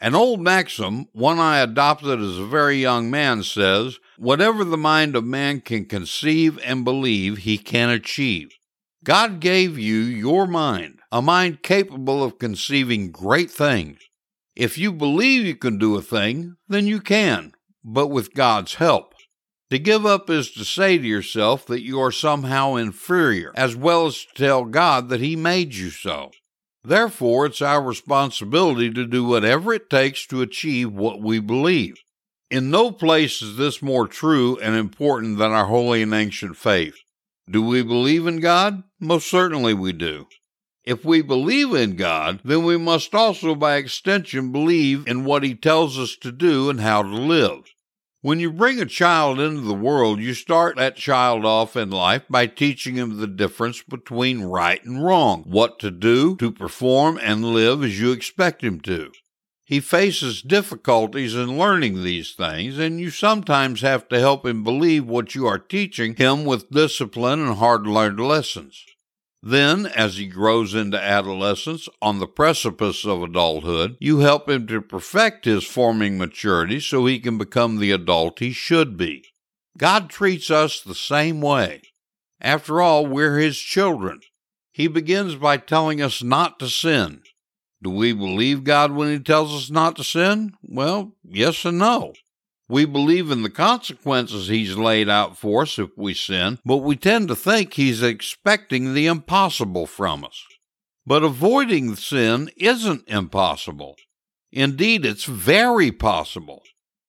An 0.00 0.16
old 0.16 0.40
maxim, 0.40 1.06
one 1.12 1.38
I 1.38 1.60
adopted 1.60 2.20
as 2.20 2.36
a 2.36 2.46
very 2.46 2.78
young 2.78 3.12
man, 3.12 3.44
says, 3.44 4.00
Whatever 4.16 4.64
the 4.64 4.76
mind 4.76 5.14
of 5.14 5.22
man 5.22 5.60
can 5.60 5.84
conceive 5.84 6.58
and 6.64 6.84
believe, 6.84 7.38
he 7.38 7.58
can 7.58 7.90
achieve. 7.90 8.50
God 9.04 9.38
gave 9.38 9.78
you 9.78 9.98
your 9.98 10.48
mind, 10.48 10.98
a 11.12 11.22
mind 11.22 11.62
capable 11.62 12.24
of 12.24 12.40
conceiving 12.40 13.12
great 13.12 13.52
things. 13.52 14.00
If 14.56 14.76
you 14.76 14.92
believe 14.92 15.46
you 15.46 15.54
can 15.54 15.78
do 15.78 15.96
a 15.96 16.02
thing, 16.02 16.56
then 16.66 16.88
you 16.88 17.00
can, 17.00 17.52
but 17.84 18.08
with 18.08 18.34
God's 18.34 18.74
help. 18.74 19.14
To 19.70 19.78
give 19.78 20.06
up 20.06 20.30
is 20.30 20.50
to 20.52 20.64
say 20.64 20.96
to 20.96 21.06
yourself 21.06 21.66
that 21.66 21.82
you 21.82 22.00
are 22.00 22.10
somehow 22.10 22.76
inferior, 22.76 23.52
as 23.54 23.76
well 23.76 24.06
as 24.06 24.24
to 24.24 24.34
tell 24.34 24.64
God 24.64 25.10
that 25.10 25.20
He 25.20 25.36
made 25.36 25.74
you 25.74 25.90
so. 25.90 26.30
Therefore, 26.82 27.44
it's 27.46 27.60
our 27.60 27.82
responsibility 27.82 28.90
to 28.90 29.04
do 29.04 29.24
whatever 29.24 29.74
it 29.74 29.90
takes 29.90 30.26
to 30.28 30.40
achieve 30.40 30.90
what 30.90 31.20
we 31.20 31.38
believe. 31.38 31.96
In 32.50 32.70
no 32.70 32.90
place 32.90 33.42
is 33.42 33.58
this 33.58 33.82
more 33.82 34.08
true 34.08 34.58
and 34.60 34.74
important 34.74 35.36
than 35.36 35.50
our 35.50 35.66
holy 35.66 36.00
and 36.00 36.14
ancient 36.14 36.56
faith. 36.56 36.96
Do 37.50 37.62
we 37.62 37.82
believe 37.82 38.26
in 38.26 38.40
God? 38.40 38.84
Most 38.98 39.28
certainly 39.28 39.74
we 39.74 39.92
do. 39.92 40.28
If 40.82 41.04
we 41.04 41.20
believe 41.20 41.74
in 41.74 41.96
God, 41.96 42.40
then 42.42 42.64
we 42.64 42.78
must 42.78 43.14
also, 43.14 43.54
by 43.54 43.76
extension, 43.76 44.50
believe 44.50 45.06
in 45.06 45.26
what 45.26 45.42
He 45.42 45.54
tells 45.54 45.98
us 45.98 46.16
to 46.22 46.32
do 46.32 46.70
and 46.70 46.80
how 46.80 47.02
to 47.02 47.08
live. 47.08 47.64
When 48.20 48.40
you 48.40 48.50
bring 48.50 48.80
a 48.80 48.86
child 48.86 49.38
into 49.38 49.60
the 49.60 49.74
world, 49.74 50.18
you 50.18 50.34
start 50.34 50.74
that 50.76 50.96
child 50.96 51.44
off 51.44 51.76
in 51.76 51.90
life 51.90 52.24
by 52.28 52.48
teaching 52.48 52.96
him 52.96 53.18
the 53.18 53.28
difference 53.28 53.80
between 53.80 54.42
right 54.42 54.84
and 54.84 55.04
wrong, 55.04 55.44
what 55.46 55.78
to 55.78 55.92
do, 55.92 56.34
to 56.38 56.50
perform 56.50 57.20
and 57.22 57.44
live 57.44 57.84
as 57.84 58.00
you 58.00 58.10
expect 58.10 58.64
him 58.64 58.80
to. 58.80 59.12
He 59.64 59.78
faces 59.78 60.42
difficulties 60.42 61.36
in 61.36 61.58
learning 61.58 62.02
these 62.02 62.32
things, 62.32 62.76
and 62.76 62.98
you 62.98 63.10
sometimes 63.10 63.82
have 63.82 64.08
to 64.08 64.18
help 64.18 64.44
him 64.44 64.64
believe 64.64 65.06
what 65.06 65.36
you 65.36 65.46
are 65.46 65.60
teaching 65.60 66.16
him 66.16 66.44
with 66.44 66.72
discipline 66.72 67.38
and 67.38 67.58
hard 67.58 67.86
learned 67.86 68.18
lessons. 68.18 68.84
Then, 69.42 69.86
as 69.86 70.16
he 70.16 70.26
grows 70.26 70.74
into 70.74 71.00
adolescence 71.00 71.88
on 72.02 72.18
the 72.18 72.26
precipice 72.26 73.04
of 73.04 73.22
adulthood, 73.22 73.96
you 74.00 74.18
help 74.18 74.48
him 74.48 74.66
to 74.66 74.80
perfect 74.80 75.44
his 75.44 75.64
forming 75.64 76.18
maturity 76.18 76.80
so 76.80 77.06
he 77.06 77.20
can 77.20 77.38
become 77.38 77.78
the 77.78 77.92
adult 77.92 78.40
he 78.40 78.52
should 78.52 78.96
be. 78.96 79.24
God 79.76 80.10
treats 80.10 80.50
us 80.50 80.80
the 80.80 80.94
same 80.94 81.40
way. 81.40 81.82
After 82.40 82.80
all, 82.80 83.06
we're 83.06 83.38
his 83.38 83.58
children. 83.58 84.20
He 84.72 84.88
begins 84.88 85.36
by 85.36 85.56
telling 85.56 86.02
us 86.02 86.22
not 86.22 86.58
to 86.58 86.68
sin. 86.68 87.22
Do 87.80 87.90
we 87.90 88.12
believe 88.12 88.64
God 88.64 88.92
when 88.92 89.10
he 89.10 89.20
tells 89.20 89.54
us 89.54 89.70
not 89.70 89.96
to 89.96 90.04
sin? 90.04 90.54
Well, 90.62 91.14
yes 91.22 91.64
and 91.64 91.78
no. 91.78 92.14
We 92.70 92.84
believe 92.84 93.30
in 93.30 93.42
the 93.42 93.50
consequences 93.50 94.48
he's 94.48 94.76
laid 94.76 95.08
out 95.08 95.38
for 95.38 95.62
us 95.62 95.78
if 95.78 95.90
we 95.96 96.12
sin, 96.12 96.58
but 96.66 96.78
we 96.78 96.96
tend 96.96 97.28
to 97.28 97.36
think 97.36 97.72
he's 97.72 98.02
expecting 98.02 98.92
the 98.92 99.06
impossible 99.06 99.86
from 99.86 100.24
us. 100.24 100.44
But 101.06 101.22
avoiding 101.22 101.96
sin 101.96 102.50
isn't 102.58 103.08
impossible. 103.08 103.96
Indeed, 104.52 105.06
it's 105.06 105.24
very 105.24 105.90
possible. 105.90 106.62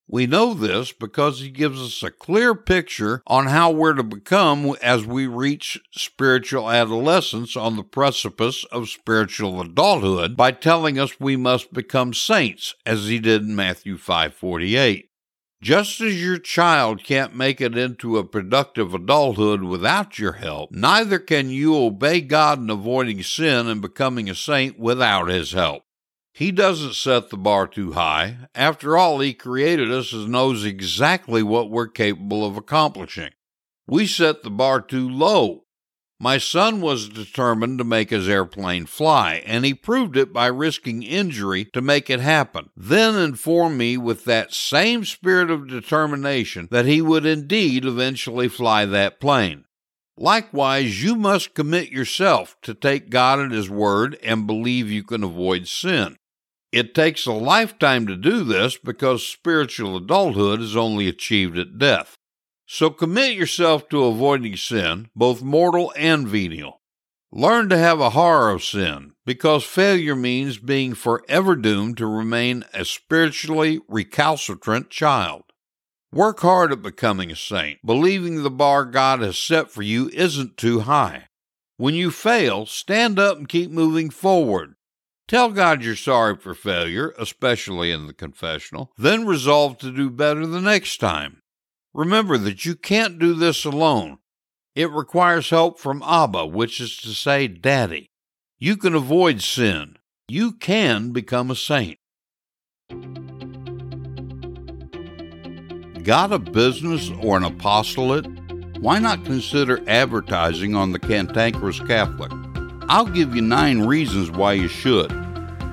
We 0.07 0.26
know 0.26 0.53
this 0.53 0.91
because 0.93 1.41
he 1.41 1.49
gives 1.49 1.80
us 1.80 2.01
a 2.01 2.10
clear 2.10 2.55
picture 2.55 3.22
on 3.28 3.47
how 3.47 3.70
we're 3.70 3.93
to 3.93 4.03
become 4.03 4.76
as 4.82 5.05
we 5.05 5.28
reach 5.28 5.78
spiritual 5.91 6.72
adolescence 6.72 7.55
on 7.55 7.76
the 7.76 7.84
precipice 7.84 8.64
of 8.72 8.89
spiritual 8.89 9.62
adulthood 9.62 10.36
by 10.36 10.51
telling 10.51 10.97
us 10.97 11.20
we 11.20 11.36
must 11.36 11.74
become 11.74 12.14
saints 12.14 12.74
as 12.88 13.05
he 13.05 13.20
did 13.20 13.43
in 13.43 13.55
Matthew 13.55 13.97
5:48. 13.97 15.09
Just 15.62 15.99
as 15.99 16.24
your 16.24 16.38
child 16.38 17.03
can't 17.03 17.36
make 17.36 17.60
it 17.60 17.78
into 17.78 18.18
a 18.18 18.24
productive 18.24 18.93
adulthood 18.93 19.62
without 19.62 20.18
your 20.18 20.34
help, 20.34 20.72
neither 20.72 21.20
can 21.20 21.49
you 21.49 21.76
obey 21.76 22.22
God 22.22 22.60
in 22.60 22.70
avoiding 22.70 23.22
sin 23.24 23.68
and 23.68 23.82
becoming 23.82 24.30
a 24.30 24.36
saint 24.36 24.80
without 24.80 25.28
His 25.28 25.51
help. 25.51 25.84
He 26.32 26.53
doesn't 26.53 26.95
set 26.95 27.30
the 27.30 27.38
bar 27.38 27.68
too 27.68 27.91
high. 27.91 28.38
After 28.55 28.97
all, 28.97 29.20
He 29.20 29.34
created 29.34 29.91
us 29.91 30.14
and 30.14 30.30
knows 30.30 30.64
exactly 30.64 31.43
what 31.43 31.70
we're 31.70 31.89
capable 31.89 32.45
of 32.45 32.55
accomplishing. 32.55 33.32
We 33.86 34.07
set 34.07 34.43
the 34.43 34.49
bar 34.49 34.80
too 34.80 35.10
low. 35.10 35.66
My 36.22 36.38
son 36.38 36.82
was 36.82 37.08
determined 37.08 37.78
to 37.78 37.86
make 37.86 38.10
his 38.10 38.28
airplane 38.28 38.86
fly, 38.86 39.42
and 39.46 39.64
he 39.64 39.74
proved 39.74 40.18
it 40.18 40.34
by 40.34 40.48
risking 40.48 41.02
injury 41.02 41.66
to 41.74 41.82
make 41.82 42.10
it 42.10 42.20
happen. 42.20 42.72
Then 42.76 43.16
informed 43.16 43.78
me 43.78 43.96
with 43.96 44.26
that 44.26 44.54
same 44.54 45.06
spirit 45.06 45.50
of 45.50 45.70
determination 45.70 46.68
that 46.72 46.86
he 46.86 47.02
would 47.02 47.26
indeed 47.26 47.86
eventually 47.86 48.50
fly 48.50 48.86
that 48.86 49.22
plane. 49.22 49.64
Likewise, 50.20 51.02
you 51.02 51.16
must 51.16 51.54
commit 51.54 51.92
yourself 51.92 52.58
to 52.64 52.74
take 52.74 53.10
God 53.10 53.40
at 53.40 53.52
His 53.52 53.70
word 53.70 54.18
and 54.22 54.46
believe 54.46 54.92
you 54.92 55.02
can 55.02 55.24
avoid 55.24 55.66
sin. 55.66 56.18
It 56.74 56.94
takes 56.94 57.26
a 57.26 57.32
lifetime 57.32 58.06
to 58.08 58.18
do 58.18 58.44
this 58.44 58.78
because 58.78 59.26
spiritual 59.26 59.96
adulthood 59.96 60.60
is 60.60 60.76
only 60.76 61.08
achieved 61.08 61.58
at 61.58 61.78
death. 61.78 62.18
So 62.72 62.92
commit 62.92 63.34
yourself 63.34 63.90
to 63.90 64.06
avoiding 64.06 64.56
sin, 64.56 65.10
both 65.16 65.42
mortal 65.42 65.92
and 65.98 66.28
venial. 66.28 66.82
Learn 67.32 67.68
to 67.70 67.78
have 67.80 68.00
a 68.00 68.12
horror 68.12 68.52
of 68.52 68.64
sin, 68.64 69.14
because 69.26 69.64
failure 69.64 70.16
means 70.16 70.60
being 70.60 70.94
forever 70.94 71.56
doomed 71.56 71.98
to 71.98 72.06
remain 72.06 72.64
a 72.72 72.86
spiritually 72.86 73.80
recalcitrant 73.88 74.92
child. 74.92 75.46
Work 76.14 76.42
hard 76.42 76.72
at 76.72 76.84
becoming 76.84 77.32
a 77.32 77.36
saint, 77.36 77.80
believing 77.84 78.44
the 78.44 78.52
bar 78.52 78.86
God 78.86 79.22
has 79.22 79.40
set 79.40 79.72
for 79.72 79.82
you 79.82 80.12
isn't 80.14 80.56
too 80.56 80.82
high. 80.82 81.30
When 81.78 81.96
you 81.96 82.12
fail, 82.12 82.68
stand 82.68 83.18
up 83.18 83.40
and 83.40 83.50
keep 83.50 83.72
moving 83.72 84.12
forward. 84.12 84.76
Tell 85.28 85.50
God 85.50 85.84
you're 85.84 85.96
sorry 85.96 86.36
for 86.36 86.54
failure, 86.54 87.16
especially 87.18 87.92
in 87.92 88.06
the 88.06 88.14
confessional, 88.14 88.92
then 88.96 89.26
resolve 89.26 89.80
to 89.80 89.92
do 89.92 90.12
better 90.12 90.46
the 90.46 90.62
next 90.62 90.98
time. 90.98 91.42
Remember 91.94 92.38
that 92.38 92.66
you 92.66 92.76
can't 92.76 93.18
do 93.18 93.34
this 93.34 93.66
alone. 93.66 94.20
It 94.76 94.92
requires 94.92 95.50
help 95.50 95.80
from 95.80 96.04
Abba, 96.04 96.46
which 96.46 96.80
is 96.80 96.98
to 96.98 97.10
say, 97.10 97.48
Daddy. 97.48 98.10
You 98.60 98.78
can 98.78 98.94
avoid 98.94 99.42
sin. 99.42 99.98
You 100.28 100.52
can 100.52 101.12
become 101.12 101.50
a 101.50 101.56
saint. 101.56 101.98
Got 106.04 106.32
a 106.32 106.40
business 106.40 107.12
or 107.22 107.38
an 107.38 107.44
apostolate? 107.44 108.28
Why 108.80 109.00
not 109.00 109.26
consider 109.26 109.84
advertising 109.88 110.76
on 110.76 110.92
the 110.92 111.00
Cantankerous 111.00 111.80
Catholic? 111.80 112.32
I'll 112.88 113.06
give 113.06 113.36
you 113.36 113.42
nine 113.42 113.82
reasons 113.82 114.32
why 114.32 114.54
you 114.54 114.68
should. 114.68 115.12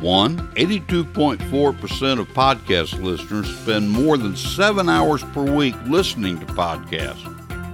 1. 0.00 0.36
82.4% 0.54 2.20
of 2.20 2.28
podcast 2.28 3.02
listeners 3.02 3.54
spend 3.58 3.90
more 3.90 4.16
than 4.16 4.36
seven 4.36 4.88
hours 4.88 5.22
per 5.24 5.42
week 5.42 5.74
listening 5.86 6.38
to 6.40 6.46
podcasts. 6.46 7.32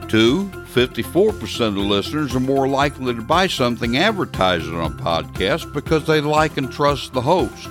2. 0.09 0.45
54% 0.45 1.67
of 1.69 1.77
listeners 1.77 2.35
are 2.35 2.41
more 2.41 2.69
likely 2.69 3.15
to 3.15 3.23
buy 3.23 3.47
something 3.47 3.97
advertised 3.97 4.69
on 4.69 4.93
a 4.93 4.95
podcast 4.95 5.73
because 5.73 6.07
they 6.07 6.21
like 6.21 6.57
and 6.57 6.73
trust 6.73 7.13
the 7.13 7.21
host. 7.21 7.69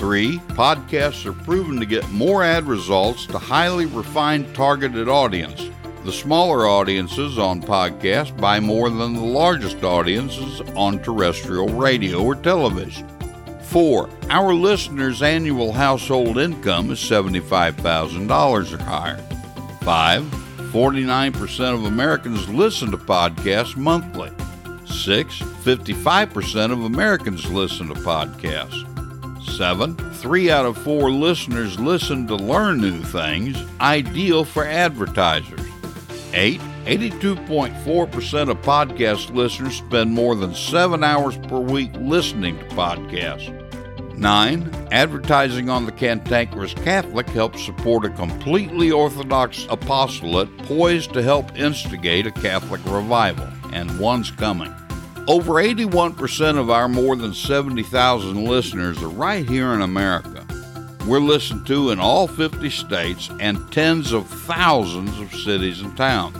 3. 0.00 0.38
Podcasts 0.50 1.26
are 1.26 1.32
proven 1.44 1.78
to 1.78 1.86
get 1.86 2.08
more 2.10 2.42
ad 2.42 2.64
results 2.64 3.26
to 3.26 3.38
highly 3.38 3.86
refined 3.86 4.54
targeted 4.54 5.08
audience. 5.08 5.70
The 6.04 6.12
smaller 6.12 6.66
audiences 6.66 7.38
on 7.38 7.60
podcasts 7.60 8.34
buy 8.40 8.58
more 8.58 8.88
than 8.88 9.12
the 9.12 9.20
largest 9.20 9.84
audiences 9.84 10.62
on 10.74 10.98
terrestrial 11.00 11.68
radio 11.68 12.22
or 12.22 12.34
television. 12.34 13.06
Four, 13.70 14.10
our 14.30 14.52
listeners' 14.52 15.22
annual 15.22 15.72
household 15.72 16.38
income 16.38 16.90
is 16.90 16.98
$75,000 16.98 18.72
or 18.72 18.82
higher. 18.82 19.16
Five, 19.82 20.24
49% 20.72 21.74
of 21.74 21.84
Americans 21.84 22.48
listen 22.48 22.90
to 22.90 22.96
podcasts 22.96 23.76
monthly. 23.76 24.32
Six, 24.86 25.38
55% 25.38 26.72
of 26.72 26.82
Americans 26.82 27.48
listen 27.48 27.86
to 27.86 27.94
podcasts. 27.94 28.88
Seven, 29.56 29.94
three 30.14 30.50
out 30.50 30.66
of 30.66 30.76
four 30.76 31.08
listeners 31.12 31.78
listen 31.78 32.26
to 32.26 32.34
learn 32.34 32.80
new 32.80 33.00
things, 33.00 33.56
ideal 33.80 34.44
for 34.44 34.64
advertisers. 34.64 35.60
Eight, 36.32 36.60
82.4% 36.86 38.50
of 38.50 38.62
podcast 38.62 39.32
listeners 39.32 39.76
spend 39.76 40.10
more 40.10 40.34
than 40.34 40.56
seven 40.56 41.04
hours 41.04 41.36
per 41.36 41.60
week 41.60 41.92
listening 41.94 42.58
to 42.58 42.64
podcasts. 42.74 43.59
9. 44.20 44.88
Advertising 44.92 45.70
on 45.70 45.86
the 45.86 45.92
Cantankerous 45.92 46.74
Catholic 46.74 47.26
helps 47.30 47.64
support 47.64 48.04
a 48.04 48.10
completely 48.10 48.90
Orthodox 48.90 49.66
apostolate 49.70 50.54
poised 50.58 51.14
to 51.14 51.22
help 51.22 51.56
instigate 51.56 52.26
a 52.26 52.30
Catholic 52.30 52.84
revival, 52.84 53.48
and 53.72 53.98
one's 53.98 54.30
coming. 54.30 54.72
Over 55.26 55.54
81% 55.54 56.58
of 56.58 56.70
our 56.70 56.88
more 56.88 57.16
than 57.16 57.32
70,000 57.32 58.44
listeners 58.44 59.02
are 59.02 59.08
right 59.08 59.48
here 59.48 59.72
in 59.72 59.80
America. 59.80 60.46
We're 61.06 61.20
listened 61.20 61.66
to 61.68 61.90
in 61.90 61.98
all 61.98 62.26
50 62.26 62.68
states 62.68 63.30
and 63.40 63.72
tens 63.72 64.12
of 64.12 64.28
thousands 64.28 65.18
of 65.18 65.32
cities 65.32 65.80
and 65.80 65.96
towns. 65.96 66.36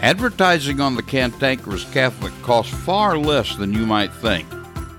Advertising 0.00 0.80
on 0.80 0.94
the 0.94 1.02
Cantankerous 1.02 1.84
Catholic 1.92 2.32
costs 2.40 2.72
far 2.72 3.18
less 3.18 3.54
than 3.56 3.74
you 3.74 3.84
might 3.84 4.12
think. 4.12 4.46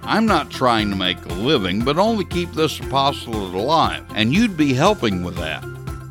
I'm 0.04 0.26
not 0.26 0.50
trying 0.50 0.90
to 0.90 0.96
make 0.96 1.24
a 1.26 1.34
living, 1.34 1.84
but 1.84 1.98
only 1.98 2.26
keep 2.26 2.52
this 2.54 2.80
apostolate 2.80 3.54
alive, 3.54 4.06
and 4.16 4.34
you'd 4.34 4.58
be 4.58 4.74
helping 4.74 5.24
with 5.24 5.36
that. 5.38 5.64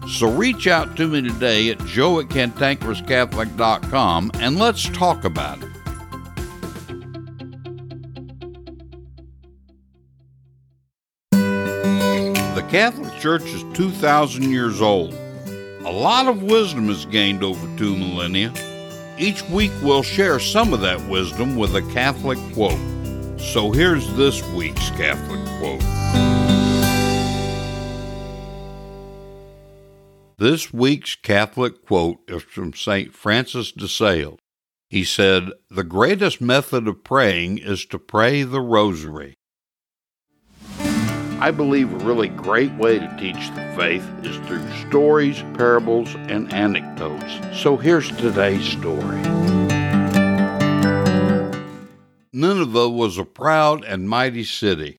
So 0.08 0.32
reach 0.32 0.66
out 0.66 0.96
to 0.96 1.06
me 1.06 1.20
today 1.20 1.68
at 1.68 1.78
joe 1.84 2.20
at 2.20 2.28
cantankerouscatholic.com 2.28 4.30
and 4.34 4.58
let's 4.58 4.88
talk 4.88 5.24
about 5.24 5.62
it. 5.62 5.68
The 12.54 12.66
Catholic 12.70 13.14
Church 13.20 13.44
is 13.44 13.64
2,000 13.74 14.50
years 14.50 14.80
old. 14.80 15.12
A 15.84 15.92
lot 15.92 16.26
of 16.26 16.42
wisdom 16.42 16.88
is 16.88 17.04
gained 17.04 17.44
over 17.44 17.68
two 17.76 17.94
millennia. 17.94 18.50
Each 19.18 19.42
week 19.50 19.72
we'll 19.82 20.02
share 20.02 20.40
some 20.40 20.72
of 20.72 20.80
that 20.80 21.06
wisdom 21.08 21.56
with 21.56 21.76
a 21.76 21.82
Catholic 21.92 22.38
quote. 22.54 22.80
So 23.38 23.70
here's 23.70 24.12
this 24.14 24.42
week's 24.48 24.90
Catholic 24.90 25.40
quote. 25.58 25.80
This 30.38 30.72
week's 30.72 31.14
Catholic 31.14 31.84
quote 31.86 32.18
is 32.28 32.42
from 32.42 32.74
St. 32.74 33.14
Francis 33.14 33.72
de 33.72 33.88
Sales. 33.88 34.38
He 34.90 35.04
said, 35.04 35.50
The 35.70 35.84
greatest 35.84 36.40
method 36.40 36.88
of 36.88 37.04
praying 37.04 37.58
is 37.58 37.84
to 37.86 37.98
pray 37.98 38.42
the 38.42 38.60
rosary. 38.60 39.34
I 41.40 41.52
believe 41.52 41.92
a 41.92 42.04
really 42.04 42.28
great 42.28 42.72
way 42.74 42.98
to 42.98 43.16
teach 43.18 43.48
the 43.54 43.72
faith 43.76 44.04
is 44.24 44.36
through 44.48 44.68
stories, 44.88 45.40
parables, 45.54 46.14
and 46.14 46.52
anecdotes. 46.52 47.62
So 47.62 47.76
here's 47.76 48.10
today's 48.16 48.66
story. 48.66 49.22
Nineveh 52.32 52.88
was 52.88 53.18
a 53.18 53.24
proud 53.24 53.84
and 53.84 54.08
mighty 54.08 54.44
city. 54.44 54.98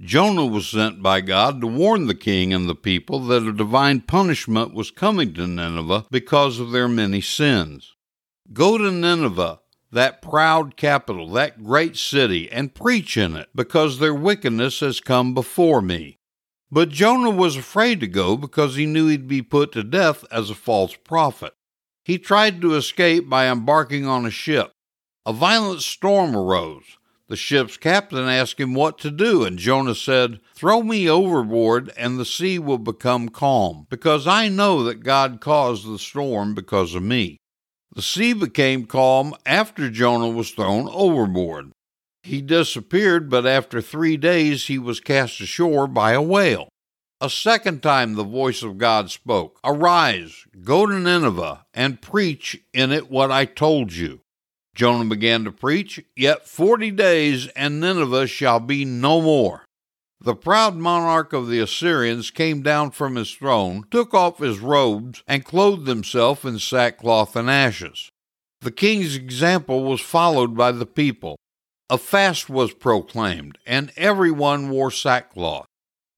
Jonah 0.00 0.44
was 0.44 0.68
sent 0.68 1.02
by 1.02 1.22
God 1.22 1.60
to 1.60 1.66
warn 1.66 2.06
the 2.06 2.14
king 2.14 2.52
and 2.52 2.68
the 2.68 2.74
people 2.74 3.20
that 3.26 3.46
a 3.46 3.52
divine 3.52 4.02
punishment 4.02 4.74
was 4.74 4.90
coming 4.90 5.32
to 5.34 5.46
Nineveh 5.46 6.06
because 6.10 6.60
of 6.60 6.70
their 6.70 6.88
many 6.88 7.22
sins. 7.22 7.94
Go 8.52 8.76
to 8.76 8.90
Nineveh, 8.90 9.60
that 9.90 10.20
proud 10.20 10.76
capital, 10.76 11.30
that 11.30 11.64
great 11.64 11.96
city, 11.96 12.50
and 12.52 12.74
preach 12.74 13.16
in 13.16 13.36
it, 13.36 13.48
because 13.54 13.98
their 13.98 14.14
wickedness 14.14 14.80
has 14.80 15.00
come 15.00 15.32
before 15.32 15.80
me. 15.80 16.18
But 16.70 16.90
Jonah 16.90 17.30
was 17.30 17.56
afraid 17.56 18.00
to 18.00 18.06
go 18.06 18.36
because 18.36 18.76
he 18.76 18.84
knew 18.84 19.08
he'd 19.08 19.28
be 19.28 19.40
put 19.40 19.72
to 19.72 19.82
death 19.82 20.24
as 20.30 20.50
a 20.50 20.54
false 20.54 20.94
prophet. 20.94 21.54
He 22.04 22.18
tried 22.18 22.60
to 22.60 22.74
escape 22.74 23.28
by 23.28 23.48
embarking 23.48 24.04
on 24.06 24.26
a 24.26 24.30
ship. 24.30 24.72
A 25.26 25.32
violent 25.32 25.82
storm 25.82 26.36
arose. 26.36 26.98
The 27.26 27.34
ship's 27.34 27.76
captain 27.76 28.28
asked 28.28 28.60
him 28.60 28.74
what 28.74 28.96
to 28.98 29.10
do, 29.10 29.42
and 29.42 29.58
Jonah 29.58 29.96
said, 29.96 30.38
Throw 30.54 30.84
me 30.84 31.10
overboard, 31.10 31.92
and 31.96 32.16
the 32.16 32.24
sea 32.24 32.60
will 32.60 32.78
become 32.78 33.30
calm, 33.30 33.88
because 33.90 34.28
I 34.28 34.48
know 34.48 34.84
that 34.84 35.02
God 35.02 35.40
caused 35.40 35.84
the 35.84 35.98
storm 35.98 36.54
because 36.54 36.94
of 36.94 37.02
me. 37.02 37.38
The 37.92 38.02
sea 38.02 38.34
became 38.34 38.86
calm 38.86 39.34
after 39.44 39.90
Jonah 39.90 40.28
was 40.28 40.52
thrown 40.52 40.88
overboard. 40.92 41.72
He 42.22 42.40
disappeared, 42.40 43.28
but 43.28 43.46
after 43.46 43.80
three 43.80 44.16
days 44.16 44.68
he 44.68 44.78
was 44.78 45.00
cast 45.00 45.40
ashore 45.40 45.88
by 45.88 46.12
a 46.12 46.22
whale. 46.22 46.68
A 47.20 47.30
second 47.30 47.82
time 47.82 48.14
the 48.14 48.22
voice 48.22 48.62
of 48.62 48.78
God 48.78 49.10
spoke 49.10 49.58
Arise, 49.64 50.44
go 50.62 50.86
to 50.86 51.00
Nineveh, 51.00 51.66
and 51.74 52.00
preach 52.00 52.62
in 52.72 52.92
it 52.92 53.10
what 53.10 53.32
I 53.32 53.44
told 53.44 53.92
you. 53.92 54.20
Jonah 54.76 55.06
began 55.06 55.42
to 55.44 55.50
preach, 55.50 56.04
Yet 56.14 56.46
forty 56.46 56.90
days, 56.92 57.48
and 57.48 57.80
Nineveh 57.80 58.28
shall 58.28 58.60
be 58.60 58.84
no 58.84 59.20
more. 59.20 59.64
The 60.20 60.36
proud 60.36 60.76
monarch 60.76 61.32
of 61.32 61.48
the 61.48 61.60
Assyrians 61.60 62.30
came 62.30 62.62
down 62.62 62.90
from 62.90 63.16
his 63.16 63.32
throne, 63.32 63.84
took 63.90 64.14
off 64.14 64.38
his 64.38 64.60
robes, 64.60 65.22
and 65.26 65.44
clothed 65.44 65.88
himself 65.88 66.44
in 66.44 66.58
sackcloth 66.58 67.34
and 67.36 67.50
ashes. 67.50 68.10
The 68.60 68.70
king's 68.70 69.16
example 69.16 69.84
was 69.84 70.00
followed 70.00 70.56
by 70.56 70.72
the 70.72 70.86
people. 70.86 71.36
A 71.88 71.98
fast 71.98 72.50
was 72.50 72.72
proclaimed, 72.72 73.58
and 73.66 73.92
everyone 73.96 74.70
wore 74.70 74.90
sackcloth. 74.90 75.66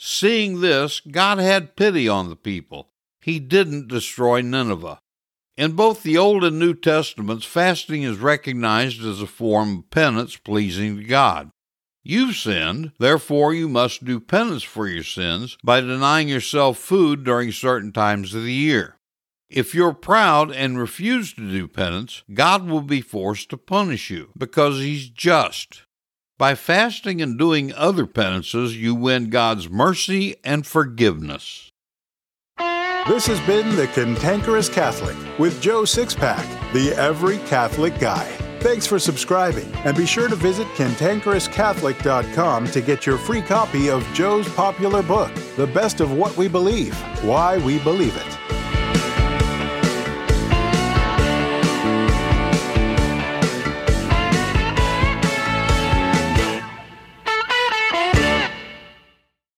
Seeing 0.01 0.61
this, 0.61 1.01
God 1.01 1.39
had 1.39 1.77
pity 1.77 2.09
on 2.09 2.29
the 2.29 2.37
people. 2.37 2.89
He 3.21 3.39
didn't 3.39 3.89
destroy 3.89 4.41
Nineveh. 4.41 4.99
In 5.59 5.73
both 5.73 6.05
the 6.05 6.17
Old 6.17 6.45
and 6.45 6.57
New 6.57 6.73
Testaments, 6.73 7.45
fasting 7.45 8.05
is 8.05 8.19
recognized 8.19 9.05
as 9.05 9.21
a 9.21 9.27
form 9.27 9.79
of 9.79 9.91
penance 9.91 10.37
pleasing 10.37 10.99
to 10.99 11.03
God. 11.03 11.51
You've 12.05 12.37
sinned, 12.37 12.93
therefore 13.01 13.53
you 13.53 13.69
must 13.69 14.05
do 14.05 14.21
penance 14.21 14.63
for 14.63 14.87
your 14.87 15.03
sins 15.03 15.59
by 15.65 15.81
denying 15.81 16.29
yourself 16.29 16.79
food 16.79 17.25
during 17.25 17.51
certain 17.51 17.91
times 17.91 18.37
of 18.37 18.45
the 18.45 18.53
year. 18.53 18.99
If 19.51 19.75
you're 19.75 19.95
proud 19.95 20.53
and 20.53 20.79
refuse 20.79 21.33
to 21.33 21.51
do 21.51 21.67
penance, 21.67 22.23
God 22.33 22.69
will 22.69 22.81
be 22.81 23.01
forced 23.01 23.51
to 23.51 23.57
punish 23.57 24.11
you 24.11 24.31
because 24.39 24.79
He's 24.79 25.11
just. 25.11 25.83
By 26.39 26.55
fasting 26.55 27.21
and 27.21 27.37
doing 27.37 27.75
other 27.75 28.07
penances, 28.07 28.77
you 28.77 28.95
win 28.95 29.29
God's 29.29 29.69
mercy 29.69 30.37
and 30.45 30.65
forgiveness. 30.65 31.68
This 33.09 33.27
has 33.27 33.41
been 33.47 33.75
The 33.75 33.87
Cantankerous 33.87 34.69
Catholic 34.69 35.17
with 35.39 35.63
Joe 35.63 35.85
Sixpack, 35.85 36.45
the 36.75 36.93
Every 36.93 37.39
Catholic 37.49 37.99
Guy. 37.99 38.27
Thanks 38.61 38.87
for 38.87 38.99
subscribing, 38.99 39.73
and 39.77 39.97
be 39.97 40.05
sure 40.05 40.29
to 40.29 40.37
visit 40.37 40.67
cantankerouscatholic.com 40.77 42.67
to 42.67 42.81
get 42.83 43.07
your 43.07 43.17
free 43.17 43.41
copy 43.41 43.89
of 43.89 44.07
Joe's 44.13 44.47
popular 44.51 45.03
book, 45.03 45.33
The 45.57 45.69
Best 45.69 46.03
of 46.03 46.13
What 46.13 46.37
We 46.37 46.49
Believe 46.49 46.95
Why 47.25 47.57
We 47.57 47.79
Believe 47.79 48.15
It. 48.15 48.48